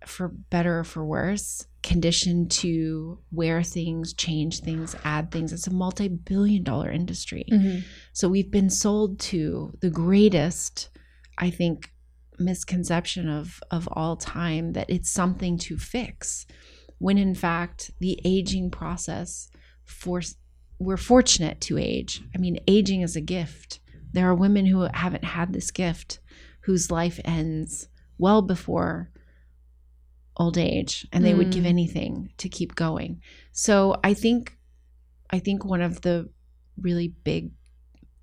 for 0.05 0.29
better 0.29 0.81
or 0.81 0.85
for 0.85 1.03
worse, 1.03 1.67
conditioned 1.83 2.51
to 2.51 3.19
wear 3.33 3.63
things, 3.63 4.13
change 4.13 4.61
things, 4.61 4.95
add 5.03 5.31
things. 5.31 5.51
It's 5.51 5.67
a 5.67 5.73
multi 5.73 6.09
billion 6.09 6.63
dollar 6.63 6.91
industry. 6.91 7.47
Mm-hmm. 7.51 7.79
So 8.13 8.29
we've 8.29 8.51
been 8.51 8.69
sold 8.69 9.19
to 9.21 9.73
the 9.81 9.91
greatest, 9.91 10.91
I 11.39 11.49
think, 11.49 11.91
misconception 12.39 13.29
of, 13.29 13.61
of 13.71 13.89
all 13.93 14.17
time 14.17 14.73
that 14.73 14.91
it's 14.91 15.11
something 15.11 15.59
to 15.59 15.79
fix. 15.79 16.47
When 16.99 17.19
in 17.19 17.35
fact, 17.35 17.91
the 18.01 18.21
aging 18.25 18.71
process, 18.71 19.51
for, 19.85 20.23
we're 20.79 20.97
fortunate 20.97 21.61
to 21.63 21.79
age. 21.79 22.23
I 22.35 22.39
mean, 22.39 22.59
aging 22.67 23.03
is 23.03 23.17
a 23.17 23.21
gift. 23.21 23.81
There 24.13 24.29
are 24.29 24.35
women 24.35 24.67
who 24.67 24.89
haven't 24.93 25.25
had 25.25 25.53
this 25.53 25.71
gift 25.71 26.21
whose 26.63 26.91
life 26.91 27.21
ends 27.25 27.89
well 28.19 28.43
before 28.43 29.11
old 30.37 30.59
age 30.59 31.07
and 31.13 31.25
they 31.25 31.33
mm. 31.33 31.39
would 31.39 31.51
give 31.51 31.65
mm. 31.65 31.69
anything 31.69 32.31
to 32.39 32.49
keep 32.49 32.75
going. 32.75 33.21
So 33.53 33.97
I 34.05 34.15
think 34.15 34.59
I 35.31 35.39
think 35.39 35.65
one 35.65 35.81
of 35.81 36.03
the 36.03 36.29
really 36.81 37.09
big 37.09 37.51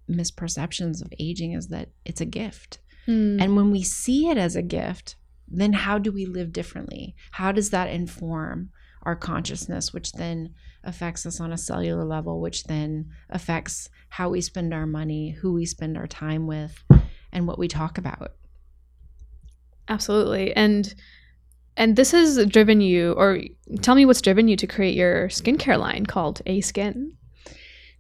misperceptions 0.10 1.02
of 1.02 1.12
aging 1.20 1.54
is 1.54 1.68
that 1.70 1.90
it's 2.06 2.22
a 2.22 2.26
gift. 2.26 2.80
Mm. 3.08 3.42
And 3.42 3.56
when 3.56 3.72
we 3.72 3.84
see 3.84 4.30
it 4.30 4.38
as 4.38 4.56
a 4.56 4.62
gift, 4.62 5.16
then 5.48 5.74
how 5.74 5.98
do 5.98 6.12
we 6.12 6.26
live 6.26 6.52
differently? 6.52 7.16
How 7.32 7.52
does 7.52 7.70
that 7.72 7.90
inform 7.90 8.70
our 9.04 9.16
consciousness, 9.16 9.94
which 9.94 10.14
then 10.14 10.54
affects 10.84 11.26
us 11.26 11.40
on 11.40 11.52
a 11.52 11.58
cellular 11.58 12.06
level, 12.06 12.42
which 12.42 12.64
then 12.66 13.10
affects 13.30 13.90
how 14.10 14.30
we 14.30 14.42
spend 14.42 14.74
our 14.74 14.86
money, 14.86 15.32
who 15.32 15.54
we 15.54 15.66
spend 15.66 15.98
our 15.98 16.08
time 16.08 16.48
with, 16.48 16.84
and 17.32 17.48
what 17.48 17.60
we 17.60 17.68
talk 17.68 17.98
about? 17.98 18.34
Absolutely. 19.88 20.56
And 20.56 20.94
and 21.76 21.96
this 21.96 22.12
has 22.12 22.46
driven 22.46 22.82
you, 22.82 23.14
or 23.14 23.40
tell 23.82 23.96
me 23.96 24.06
what's 24.06 24.22
driven 24.22 24.48
you 24.48 24.56
to 24.58 24.68
create 24.68 24.96
your 24.96 25.28
skincare 25.30 25.80
line 25.80 26.06
called 26.06 26.42
A 26.46 26.62
Skin. 26.62 27.18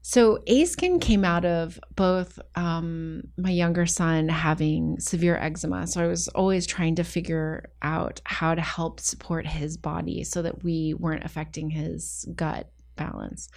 So, 0.05 0.43
A 0.47 0.65
Skin 0.65 0.99
came 0.99 1.23
out 1.23 1.45
of 1.45 1.79
both 1.95 2.37
um, 2.55 3.23
my 3.37 3.51
younger 3.51 3.85
son 3.85 4.27
having 4.27 4.99
severe 4.99 5.37
eczema. 5.37 5.87
So, 5.87 6.03
I 6.03 6.07
was 6.07 6.27
always 6.27 6.67
trying 6.67 6.95
to 6.95 7.05
figure 7.05 7.69
out 7.81 8.19
how 8.25 8.53
to 8.53 8.61
help 8.61 8.99
support 8.99 9.47
his 9.47 9.77
body 9.77 10.25
so 10.25 10.41
that 10.41 10.61
we 10.61 10.93
weren't 10.93 11.23
affecting 11.23 11.69
his 11.69 12.27
gut 12.35 12.69
balance 12.97 13.47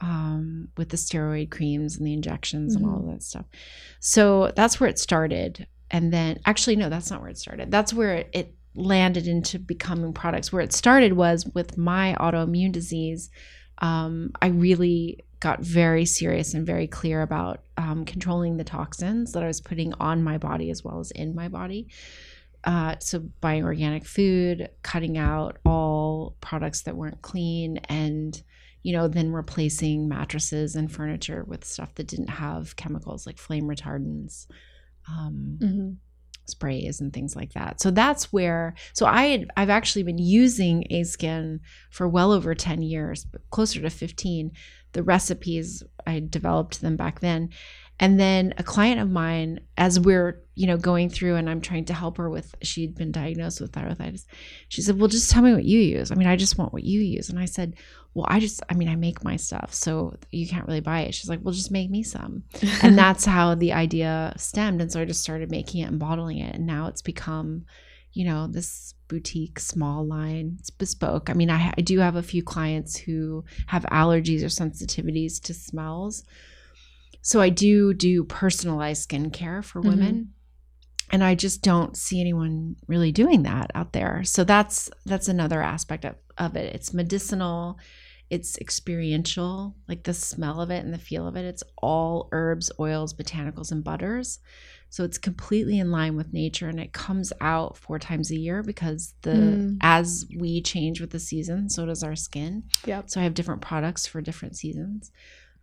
um, 0.00 0.68
with 0.76 0.90
the 0.90 0.98
steroid 0.98 1.50
creams 1.50 1.96
and 1.96 2.06
the 2.06 2.12
injections 2.12 2.76
mm-hmm. 2.76 2.84
and 2.84 2.94
all 2.94 3.00
of 3.00 3.14
that 3.14 3.22
stuff. 3.22 3.46
So, 4.00 4.52
that's 4.54 4.78
where 4.80 4.90
it 4.90 4.98
started. 4.98 5.66
And 5.90 6.12
then, 6.12 6.40
actually, 6.44 6.76
no, 6.76 6.90
that's 6.90 7.10
not 7.10 7.22
where 7.22 7.30
it 7.30 7.38
started. 7.38 7.70
That's 7.70 7.94
where 7.94 8.26
it 8.34 8.54
landed 8.74 9.26
into 9.26 9.58
becoming 9.58 10.12
products. 10.12 10.52
Where 10.52 10.62
it 10.62 10.74
started 10.74 11.14
was 11.14 11.46
with 11.54 11.78
my 11.78 12.14
autoimmune 12.20 12.70
disease. 12.70 13.30
Um, 13.78 14.32
I 14.42 14.48
really 14.48 15.24
got 15.40 15.60
very 15.60 16.04
serious 16.04 16.54
and 16.54 16.66
very 16.66 16.86
clear 16.86 17.22
about 17.22 17.62
um, 17.76 18.04
controlling 18.04 18.58
the 18.58 18.64
toxins 18.64 19.32
that 19.32 19.42
I 19.42 19.46
was 19.46 19.60
putting 19.60 19.94
on 19.94 20.22
my 20.22 20.38
body 20.38 20.70
as 20.70 20.84
well 20.84 21.00
as 21.00 21.10
in 21.10 21.34
my 21.34 21.48
body. 21.48 21.88
Uh, 22.62 22.96
so 23.00 23.20
buying 23.40 23.64
organic 23.64 24.04
food, 24.04 24.68
cutting 24.82 25.16
out 25.16 25.58
all 25.64 26.36
products 26.42 26.82
that 26.82 26.96
weren't 26.96 27.22
clean, 27.22 27.78
and 27.88 28.42
you 28.82 28.92
know 28.92 29.08
then 29.08 29.32
replacing 29.32 30.08
mattresses 30.08 30.76
and 30.76 30.92
furniture 30.92 31.42
with 31.44 31.64
stuff 31.64 31.94
that 31.94 32.06
didn't 32.06 32.28
have 32.28 32.76
chemicals 32.76 33.26
like 33.26 33.38
flame 33.38 33.64
retardants. 33.64 34.46
Um, 35.08 35.58
mm-hmm 35.60 35.90
sprays 36.50 37.00
and 37.00 37.12
things 37.12 37.36
like 37.36 37.52
that. 37.52 37.80
So 37.80 37.90
that's 37.90 38.32
where 38.32 38.74
so 38.92 39.06
I 39.06 39.26
had 39.26 39.50
I've 39.56 39.70
actually 39.70 40.02
been 40.02 40.18
using 40.18 40.84
A 40.90 41.04
Skin 41.04 41.60
for 41.90 42.08
well 42.08 42.32
over 42.32 42.54
10 42.54 42.82
years, 42.82 43.24
but 43.24 43.48
closer 43.50 43.80
to 43.80 43.90
15. 43.90 44.52
The 44.92 45.02
recipes 45.02 45.82
I 46.06 46.20
developed 46.20 46.80
them 46.80 46.96
back 46.96 47.20
then. 47.20 47.50
And 48.00 48.18
then 48.18 48.54
a 48.56 48.62
client 48.62 48.98
of 48.98 49.10
mine, 49.10 49.60
as 49.76 50.00
we're, 50.00 50.42
you 50.54 50.66
know, 50.66 50.78
going 50.78 51.10
through 51.10 51.36
and 51.36 51.50
I'm 51.50 51.60
trying 51.60 51.84
to 51.84 51.94
help 51.94 52.16
her 52.16 52.30
with, 52.30 52.54
she'd 52.62 52.94
been 52.94 53.12
diagnosed 53.12 53.60
with 53.60 53.72
thyroiditis. 53.72 54.24
She 54.68 54.80
said, 54.80 54.98
Well, 54.98 55.08
just 55.08 55.30
tell 55.30 55.42
me 55.42 55.52
what 55.52 55.66
you 55.66 55.78
use. 55.78 56.10
I 56.10 56.14
mean, 56.14 56.26
I 56.26 56.36
just 56.36 56.56
want 56.56 56.72
what 56.72 56.82
you 56.82 57.00
use. 57.00 57.28
And 57.28 57.38
I 57.38 57.44
said, 57.44 57.74
Well, 58.14 58.24
I 58.26 58.40
just, 58.40 58.62
I 58.70 58.74
mean, 58.74 58.88
I 58.88 58.96
make 58.96 59.22
my 59.22 59.36
stuff. 59.36 59.74
So 59.74 60.16
you 60.32 60.48
can't 60.48 60.66
really 60.66 60.80
buy 60.80 61.02
it. 61.02 61.14
She's 61.14 61.28
like, 61.28 61.40
Well, 61.42 61.52
just 61.52 61.70
make 61.70 61.90
me 61.90 62.02
some. 62.02 62.44
and 62.82 62.96
that's 62.96 63.26
how 63.26 63.54
the 63.54 63.74
idea 63.74 64.32
stemmed. 64.38 64.80
And 64.80 64.90
so 64.90 65.02
I 65.02 65.04
just 65.04 65.22
started 65.22 65.50
making 65.50 65.82
it 65.82 65.88
and 65.88 65.98
bottling 65.98 66.38
it. 66.38 66.54
And 66.54 66.66
now 66.66 66.86
it's 66.86 67.02
become, 67.02 67.66
you 68.14 68.24
know, 68.24 68.46
this 68.46 68.94
boutique 69.08 69.60
small 69.60 70.06
line. 70.06 70.56
It's 70.58 70.70
bespoke. 70.70 71.28
I 71.28 71.34
mean, 71.34 71.50
I, 71.50 71.74
I 71.76 71.82
do 71.82 71.98
have 71.98 72.16
a 72.16 72.22
few 72.22 72.42
clients 72.42 72.96
who 72.96 73.44
have 73.66 73.84
allergies 73.92 74.42
or 74.42 74.46
sensitivities 74.46 75.38
to 75.42 75.52
smells. 75.52 76.24
So 77.22 77.40
I 77.40 77.48
do 77.48 77.94
do 77.94 78.24
personalized 78.24 79.08
skincare 79.08 79.64
for 79.64 79.80
mm-hmm. 79.80 79.88
women. 79.88 80.14
Mm-hmm. 80.14 80.30
And 81.12 81.24
I 81.24 81.34
just 81.34 81.62
don't 81.62 81.96
see 81.96 82.20
anyone 82.20 82.76
really 82.86 83.10
doing 83.10 83.42
that 83.42 83.72
out 83.74 83.92
there. 83.92 84.22
So 84.24 84.44
that's 84.44 84.88
that's 85.06 85.26
another 85.26 85.60
aspect 85.60 86.04
of, 86.04 86.14
of 86.38 86.54
it. 86.54 86.72
It's 86.72 86.94
medicinal, 86.94 87.78
it's 88.30 88.56
experiential, 88.58 89.74
like 89.88 90.04
the 90.04 90.14
smell 90.14 90.60
of 90.60 90.70
it 90.70 90.84
and 90.84 90.94
the 90.94 90.98
feel 90.98 91.26
of 91.26 91.34
it. 91.34 91.44
It's 91.44 91.64
all 91.82 92.28
herbs, 92.30 92.70
oils, 92.78 93.12
botanicals, 93.12 93.72
and 93.72 93.82
butters. 93.82 94.38
So 94.88 95.02
it's 95.02 95.18
completely 95.18 95.78
in 95.80 95.90
line 95.90 96.16
with 96.16 96.32
nature 96.32 96.68
and 96.68 96.78
it 96.78 96.92
comes 96.92 97.32
out 97.40 97.76
four 97.76 97.98
times 97.98 98.30
a 98.30 98.36
year 98.36 98.62
because 98.62 99.14
the 99.22 99.30
mm. 99.30 99.78
as 99.80 100.26
we 100.36 100.62
change 100.62 101.00
with 101.00 101.10
the 101.10 101.18
season, 101.18 101.68
so 101.68 101.86
does 101.86 102.04
our 102.04 102.16
skin. 102.16 102.64
Yeah. 102.86 103.02
So 103.06 103.20
I 103.20 103.24
have 103.24 103.34
different 103.34 103.62
products 103.62 104.06
for 104.06 104.20
different 104.20 104.56
seasons. 104.56 105.10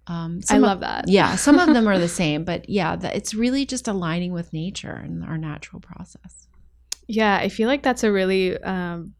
Um, 0.08 0.42
I 0.50 0.58
love 0.58 0.78
of, 0.78 0.82
that. 0.82 1.08
Yeah, 1.08 1.36
some 1.36 1.60
of 1.60 1.74
them 1.74 1.88
are 1.88 2.00
the 2.00 2.08
same, 2.24 2.44
but 2.44 2.70
yeah, 2.70 2.96
the, 2.96 3.16
it's 3.16 3.34
really 3.34 3.66
just 3.66 3.88
aligning 3.88 4.32
with 4.32 4.54
nature 4.54 4.94
and 4.94 5.24
our 5.24 5.38
natural 5.38 5.82
process. 5.82 6.48
Yeah, 7.08 7.36
I 7.36 7.50
feel 7.50 7.68
like 7.68 7.84
that's 7.84 8.04
a 8.04 8.12
really 8.12 8.58
um, 8.64 9.14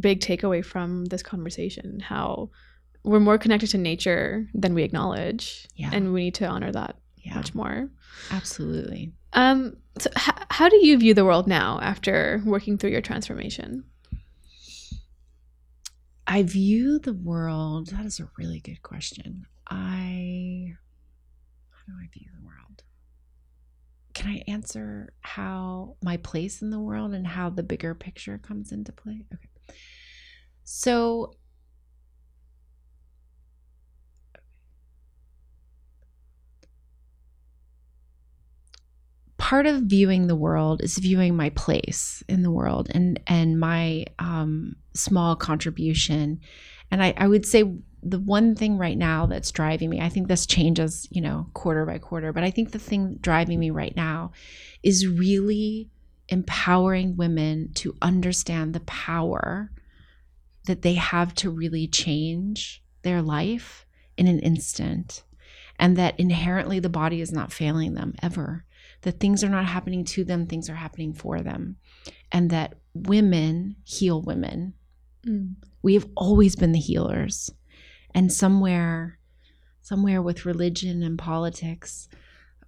big 0.00 0.20
takeaway 0.20 0.64
from 0.64 1.06
this 1.06 1.22
conversation. 1.22 2.00
How 2.00 2.50
we're 3.04 3.20
more 3.20 3.38
connected 3.38 3.68
to 3.70 3.78
nature 3.78 4.48
than 4.54 4.74
we 4.74 4.82
acknowledge, 4.82 5.66
yeah. 5.76 5.90
and 5.92 6.12
we 6.12 6.24
need 6.24 6.34
to 6.36 6.46
honor 6.46 6.70
that 6.72 6.96
yeah. 7.18 7.34
much 7.34 7.54
more. 7.54 7.90
Absolutely. 8.30 9.12
Um, 9.32 9.76
so 9.98 10.10
h- 10.16 10.44
how 10.50 10.68
do 10.68 10.84
you 10.84 10.98
view 10.98 11.14
the 11.14 11.24
world 11.24 11.46
now 11.46 11.80
after 11.82 12.42
working 12.44 12.78
through 12.78 12.90
your 12.90 13.00
transformation? 13.00 13.84
I 16.26 16.44
view 16.44 16.98
the 16.98 17.12
world. 17.12 17.88
That 17.88 18.06
is 18.06 18.20
a 18.20 18.30
really 18.38 18.60
good 18.60 18.82
question. 18.82 19.46
I 19.72 20.74
how 21.70 21.92
do 21.92 21.98
I 21.98 22.08
view 22.12 22.28
the 22.38 22.44
world? 22.44 22.82
can 24.14 24.30
I 24.30 24.44
answer 24.46 25.12
how 25.20 25.96
my 26.02 26.16
place 26.18 26.62
in 26.62 26.70
the 26.70 26.78
world 26.78 27.14
and 27.14 27.26
how 27.26 27.50
the 27.50 27.62
bigger 27.62 27.94
picture 27.94 28.38
comes 28.38 28.72
into 28.72 28.92
play? 28.92 29.24
Okay. 29.32 29.48
So 30.64 31.34
part 39.38 39.66
of 39.66 39.82
viewing 39.82 40.26
the 40.26 40.36
world 40.36 40.82
is 40.82 40.98
viewing 40.98 41.36
my 41.36 41.50
place 41.50 42.22
in 42.28 42.42
the 42.42 42.50
world 42.50 42.88
and 42.94 43.18
and 43.26 43.58
my 43.58 44.04
um, 44.18 44.76
small 44.94 45.34
contribution 45.36 46.40
and 46.90 47.02
I, 47.02 47.14
I 47.16 47.26
would 47.26 47.44
say 47.44 47.64
the 48.02 48.18
one 48.18 48.54
thing 48.54 48.78
right 48.78 48.98
now 48.98 49.26
that's 49.26 49.50
driving 49.50 49.88
me 49.88 50.00
i 50.00 50.08
think 50.08 50.28
this 50.28 50.46
changes 50.46 51.06
you 51.10 51.20
know 51.20 51.46
quarter 51.54 51.86
by 51.86 51.98
quarter 51.98 52.32
but 52.32 52.42
i 52.42 52.50
think 52.50 52.72
the 52.72 52.78
thing 52.78 53.18
driving 53.20 53.58
me 53.58 53.70
right 53.70 53.96
now 53.96 54.32
is 54.82 55.06
really 55.06 55.88
empowering 56.28 57.16
women 57.16 57.70
to 57.74 57.94
understand 58.02 58.72
the 58.72 58.80
power 58.80 59.70
that 60.66 60.82
they 60.82 60.94
have 60.94 61.34
to 61.34 61.50
really 61.50 61.86
change 61.86 62.82
their 63.02 63.20
life 63.20 63.86
in 64.16 64.26
an 64.26 64.38
instant 64.40 65.22
and 65.78 65.96
that 65.96 66.18
inherently 66.18 66.78
the 66.78 66.88
body 66.88 67.20
is 67.20 67.32
not 67.32 67.52
failing 67.52 67.94
them 67.94 68.14
ever 68.22 68.64
that 69.02 69.18
things 69.18 69.44
are 69.44 69.48
not 69.48 69.66
happening 69.66 70.04
to 70.04 70.24
them, 70.24 70.46
things 70.46 70.70
are 70.70 70.76
happening 70.76 71.12
for 71.12 71.40
them. 71.40 71.76
And 72.30 72.50
that 72.50 72.74
women 72.94 73.76
heal 73.84 74.22
women. 74.22 74.74
Mm. 75.26 75.56
We 75.82 75.94
have 75.94 76.06
always 76.16 76.56
been 76.56 76.72
the 76.72 76.80
healers. 76.80 77.50
And 78.14 78.32
somewhere, 78.32 79.18
somewhere 79.80 80.20
with 80.22 80.46
religion 80.46 81.02
and 81.02 81.18
politics, 81.18 82.08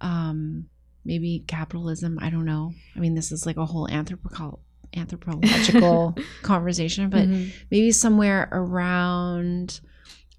um, 0.01 0.69
maybe 1.03 1.43
capitalism, 1.47 2.17
I 2.21 2.29
don't 2.29 2.45
know. 2.45 2.73
I 2.95 2.99
mean, 2.99 3.15
this 3.15 3.31
is 3.31 3.45
like 3.45 3.57
a 3.57 3.65
whole 3.65 3.87
anthropo- 3.87 4.59
anthropological 4.95 6.17
conversation, 6.41 7.09
but 7.09 7.27
mm-hmm. 7.27 7.49
maybe 7.69 7.91
somewhere 7.91 8.49
around 8.51 9.79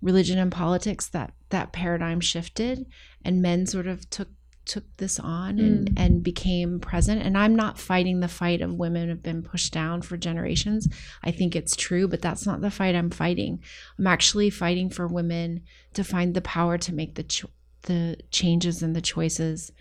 religion 0.02 0.38
and 0.38 0.52
politics 0.52 1.08
that 1.08 1.32
that 1.48 1.72
paradigm 1.72 2.20
shifted 2.20 2.86
and 3.24 3.40
men 3.40 3.66
sort 3.66 3.86
of 3.86 4.08
took 4.10 4.28
took 4.66 4.84
this 4.96 5.18
on 5.18 5.58
and, 5.58 5.90
mm. 5.90 5.94
and 5.96 6.22
became 6.22 6.80
present. 6.80 7.22
And 7.22 7.38
I'm 7.38 7.54
not 7.54 7.78
fighting 7.78 8.20
the 8.20 8.28
fight 8.28 8.60
of 8.60 8.74
women 8.74 9.08
have 9.08 9.22
been 9.22 9.42
pushed 9.42 9.72
down 9.72 10.02
for 10.02 10.16
generations. 10.16 10.88
I 11.22 11.30
think 11.30 11.54
it's 11.54 11.76
true, 11.76 12.08
but 12.08 12.20
that's 12.20 12.46
not 12.46 12.60
the 12.60 12.70
fight 12.70 12.94
I'm 12.94 13.10
fighting. 13.10 13.62
I'm 13.98 14.06
actually 14.06 14.50
fighting 14.50 14.90
for 14.90 15.06
women 15.06 15.62
to 15.94 16.04
find 16.04 16.34
the 16.34 16.42
power 16.42 16.76
to 16.78 16.94
make 16.94 17.14
the 17.14 17.22
cho- 17.22 17.50
the 17.82 18.16
changes 18.30 18.82
and 18.82 18.94
the 18.94 19.00
choices 19.00 19.72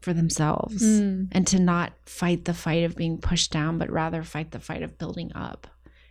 for 0.00 0.12
themselves 0.12 0.82
mm. 0.82 1.28
and 1.32 1.46
to 1.46 1.60
not 1.60 1.92
fight 2.06 2.44
the 2.44 2.54
fight 2.54 2.84
of 2.84 2.96
being 2.96 3.18
pushed 3.18 3.52
down, 3.52 3.78
but 3.78 3.90
rather 3.90 4.22
fight 4.22 4.50
the 4.50 4.58
fight 4.58 4.82
of 4.82 4.98
building 4.98 5.30
up. 5.34 5.66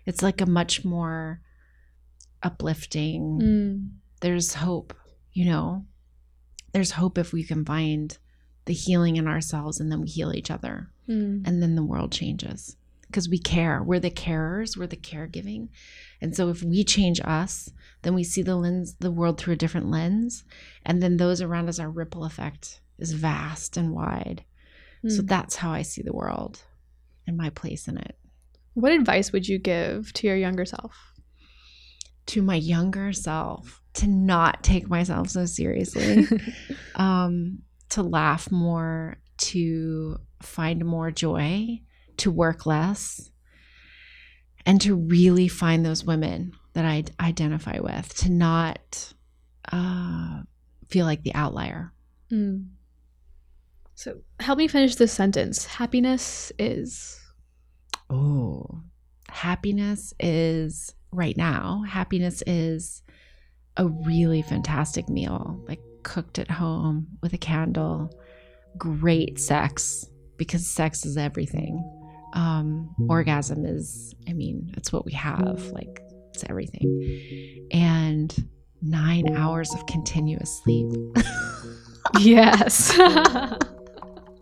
It's 0.05 0.21
like 0.21 0.39
a 0.41 0.45
much 0.45 0.85
more 0.85 1.41
uplifting, 2.43 3.39
mm. 3.41 3.89
there's 4.21 4.53
hope, 4.53 4.93
you 5.33 5.45
know? 5.45 5.85
There's 6.71 6.91
hope 6.91 7.17
if 7.17 7.33
we 7.33 7.43
can 7.43 7.65
find 7.65 8.17
the 8.65 8.73
healing 8.73 9.17
in 9.17 9.27
ourselves 9.27 9.79
and 9.79 9.91
then 9.91 10.01
we 10.01 10.07
heal 10.07 10.33
each 10.33 10.51
other. 10.51 10.89
Mm. 11.09 11.45
And 11.45 11.61
then 11.61 11.75
the 11.75 11.83
world 11.83 12.11
changes 12.11 12.77
because 13.07 13.27
we 13.27 13.37
care. 13.37 13.83
We're 13.83 13.99
the 13.99 14.09
carers, 14.09 14.77
we're 14.77 14.87
the 14.87 14.95
caregiving. 14.95 15.69
And 16.21 16.35
so 16.35 16.49
if 16.49 16.63
we 16.63 16.83
change 16.83 17.19
us, 17.23 17.71
then 18.03 18.13
we 18.13 18.23
see 18.23 18.41
the 18.41 18.55
lens, 18.55 18.95
the 18.99 19.11
world 19.11 19.37
through 19.37 19.53
a 19.53 19.57
different 19.57 19.89
lens. 19.89 20.45
And 20.85 21.03
then 21.03 21.17
those 21.17 21.41
around 21.41 21.67
us, 21.67 21.79
our 21.79 21.89
ripple 21.89 22.23
effect 22.23 22.79
is 22.97 23.11
vast 23.11 23.75
and 23.75 23.91
wide. 23.91 24.45
Mm. 25.03 25.11
So 25.11 25.21
that's 25.21 25.57
how 25.57 25.71
I 25.71 25.81
see 25.81 26.01
the 26.01 26.13
world 26.13 26.63
and 27.27 27.35
my 27.35 27.49
place 27.49 27.87
in 27.87 27.97
it. 27.97 28.15
What 28.73 28.93
advice 28.93 29.33
would 29.33 29.47
you 29.47 29.59
give 29.59 30.13
to 30.13 30.27
your 30.27 30.37
younger 30.37 30.63
self? 30.63 31.10
To 32.27 32.41
my 32.41 32.55
younger 32.55 33.11
self 33.11 33.81
to 33.93 34.07
not 34.07 34.63
take 34.63 34.89
myself 34.89 35.29
so 35.29 35.45
seriously, 35.45 36.27
um, 36.95 37.59
to 37.89 38.03
laugh 38.03 38.51
more, 38.51 39.17
to 39.37 40.17
find 40.41 40.85
more 40.85 41.11
joy, 41.11 41.81
to 42.17 42.31
work 42.31 42.65
less, 42.65 43.31
and 44.65 44.79
to 44.81 44.95
really 44.95 45.47
find 45.47 45.85
those 45.85 46.05
women 46.05 46.53
that 46.73 46.85
I 46.85 47.03
identify 47.19 47.79
with, 47.79 48.13
to 48.19 48.31
not 48.31 49.13
uh, 49.71 50.41
feel 50.87 51.05
like 51.05 51.23
the 51.23 51.35
outlier. 51.35 51.91
Mm. 52.31 52.69
So 53.95 54.21
help 54.39 54.57
me 54.57 54.67
finish 54.67 54.95
this 54.95 55.11
sentence. 55.11 55.65
Happiness 55.65 56.51
is. 56.57 57.19
Oh, 58.09 58.81
happiness 59.29 60.13
is 60.19 60.93
right 61.11 61.35
now. 61.37 61.83
Happiness 61.87 62.43
is 62.47 63.03
a 63.77 63.87
really 63.87 64.41
fantastic 64.41 65.09
meal, 65.09 65.63
like 65.67 65.79
cooked 66.03 66.39
at 66.39 66.49
home 66.49 67.07
with 67.21 67.33
a 67.33 67.37
candle, 67.37 68.09
great 68.77 69.39
sex, 69.39 70.05
because 70.37 70.65
sex 70.65 71.05
is 71.05 71.17
everything. 71.17 71.83
Um, 72.33 72.95
orgasm 73.09 73.65
is, 73.65 74.13
I 74.27 74.33
mean, 74.33 74.73
it's 74.77 74.91
what 74.91 75.05
we 75.05 75.11
have, 75.13 75.65
like, 75.73 76.01
it's 76.33 76.43
everything. 76.49 77.67
And 77.71 78.33
nine 78.81 79.35
hours 79.35 79.73
of 79.73 79.85
continuous 79.85 80.61
sleep. 80.63 80.91
yes. 82.19 82.95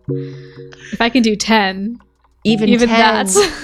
if 0.08 1.02
I 1.02 1.10
can 1.10 1.24
do 1.24 1.36
10, 1.36 2.00
even, 2.46 2.70
even 2.70 2.88
10, 2.88 2.98
that's 2.98 3.36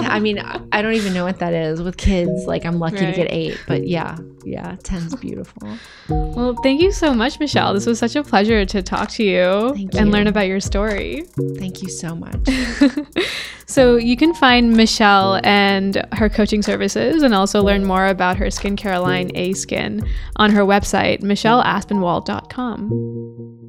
I 0.00 0.18
mean, 0.18 0.38
I 0.38 0.80
don't 0.80 0.94
even 0.94 1.12
know 1.12 1.24
what 1.24 1.38
that 1.40 1.52
is 1.52 1.82
with 1.82 1.98
kids. 1.98 2.46
Like, 2.46 2.64
I'm 2.64 2.78
lucky 2.78 3.04
right. 3.04 3.06
to 3.06 3.12
get 3.12 3.30
eight, 3.30 3.60
but 3.68 3.86
yeah, 3.86 4.16
yeah, 4.42 4.76
10's 4.76 5.14
beautiful. 5.16 5.68
Well, 6.08 6.56
thank 6.62 6.80
you 6.80 6.92
so 6.92 7.12
much, 7.12 7.38
Michelle. 7.38 7.74
This 7.74 7.84
was 7.84 7.98
such 7.98 8.16
a 8.16 8.22
pleasure 8.22 8.64
to 8.64 8.82
talk 8.82 9.10
to 9.10 9.22
you, 9.22 9.74
you. 9.76 9.90
and 9.98 10.10
learn 10.10 10.28
about 10.28 10.46
your 10.46 10.60
story. 10.60 11.26
Thank 11.58 11.82
you 11.82 11.90
so 11.90 12.16
much. 12.16 12.48
so, 13.66 13.96
you 13.96 14.16
can 14.16 14.32
find 14.34 14.74
Michelle 14.74 15.38
and 15.44 16.02
her 16.12 16.30
coaching 16.30 16.62
services 16.62 17.22
and 17.22 17.34
also 17.34 17.62
learn 17.62 17.84
more 17.84 18.06
about 18.06 18.38
her 18.38 18.46
skincare 18.46 19.02
line, 19.02 19.30
A 19.34 19.52
Skin, 19.52 20.08
on 20.36 20.52
her 20.52 20.62
website, 20.62 21.20
michelleaspinwall.com. 21.20 23.61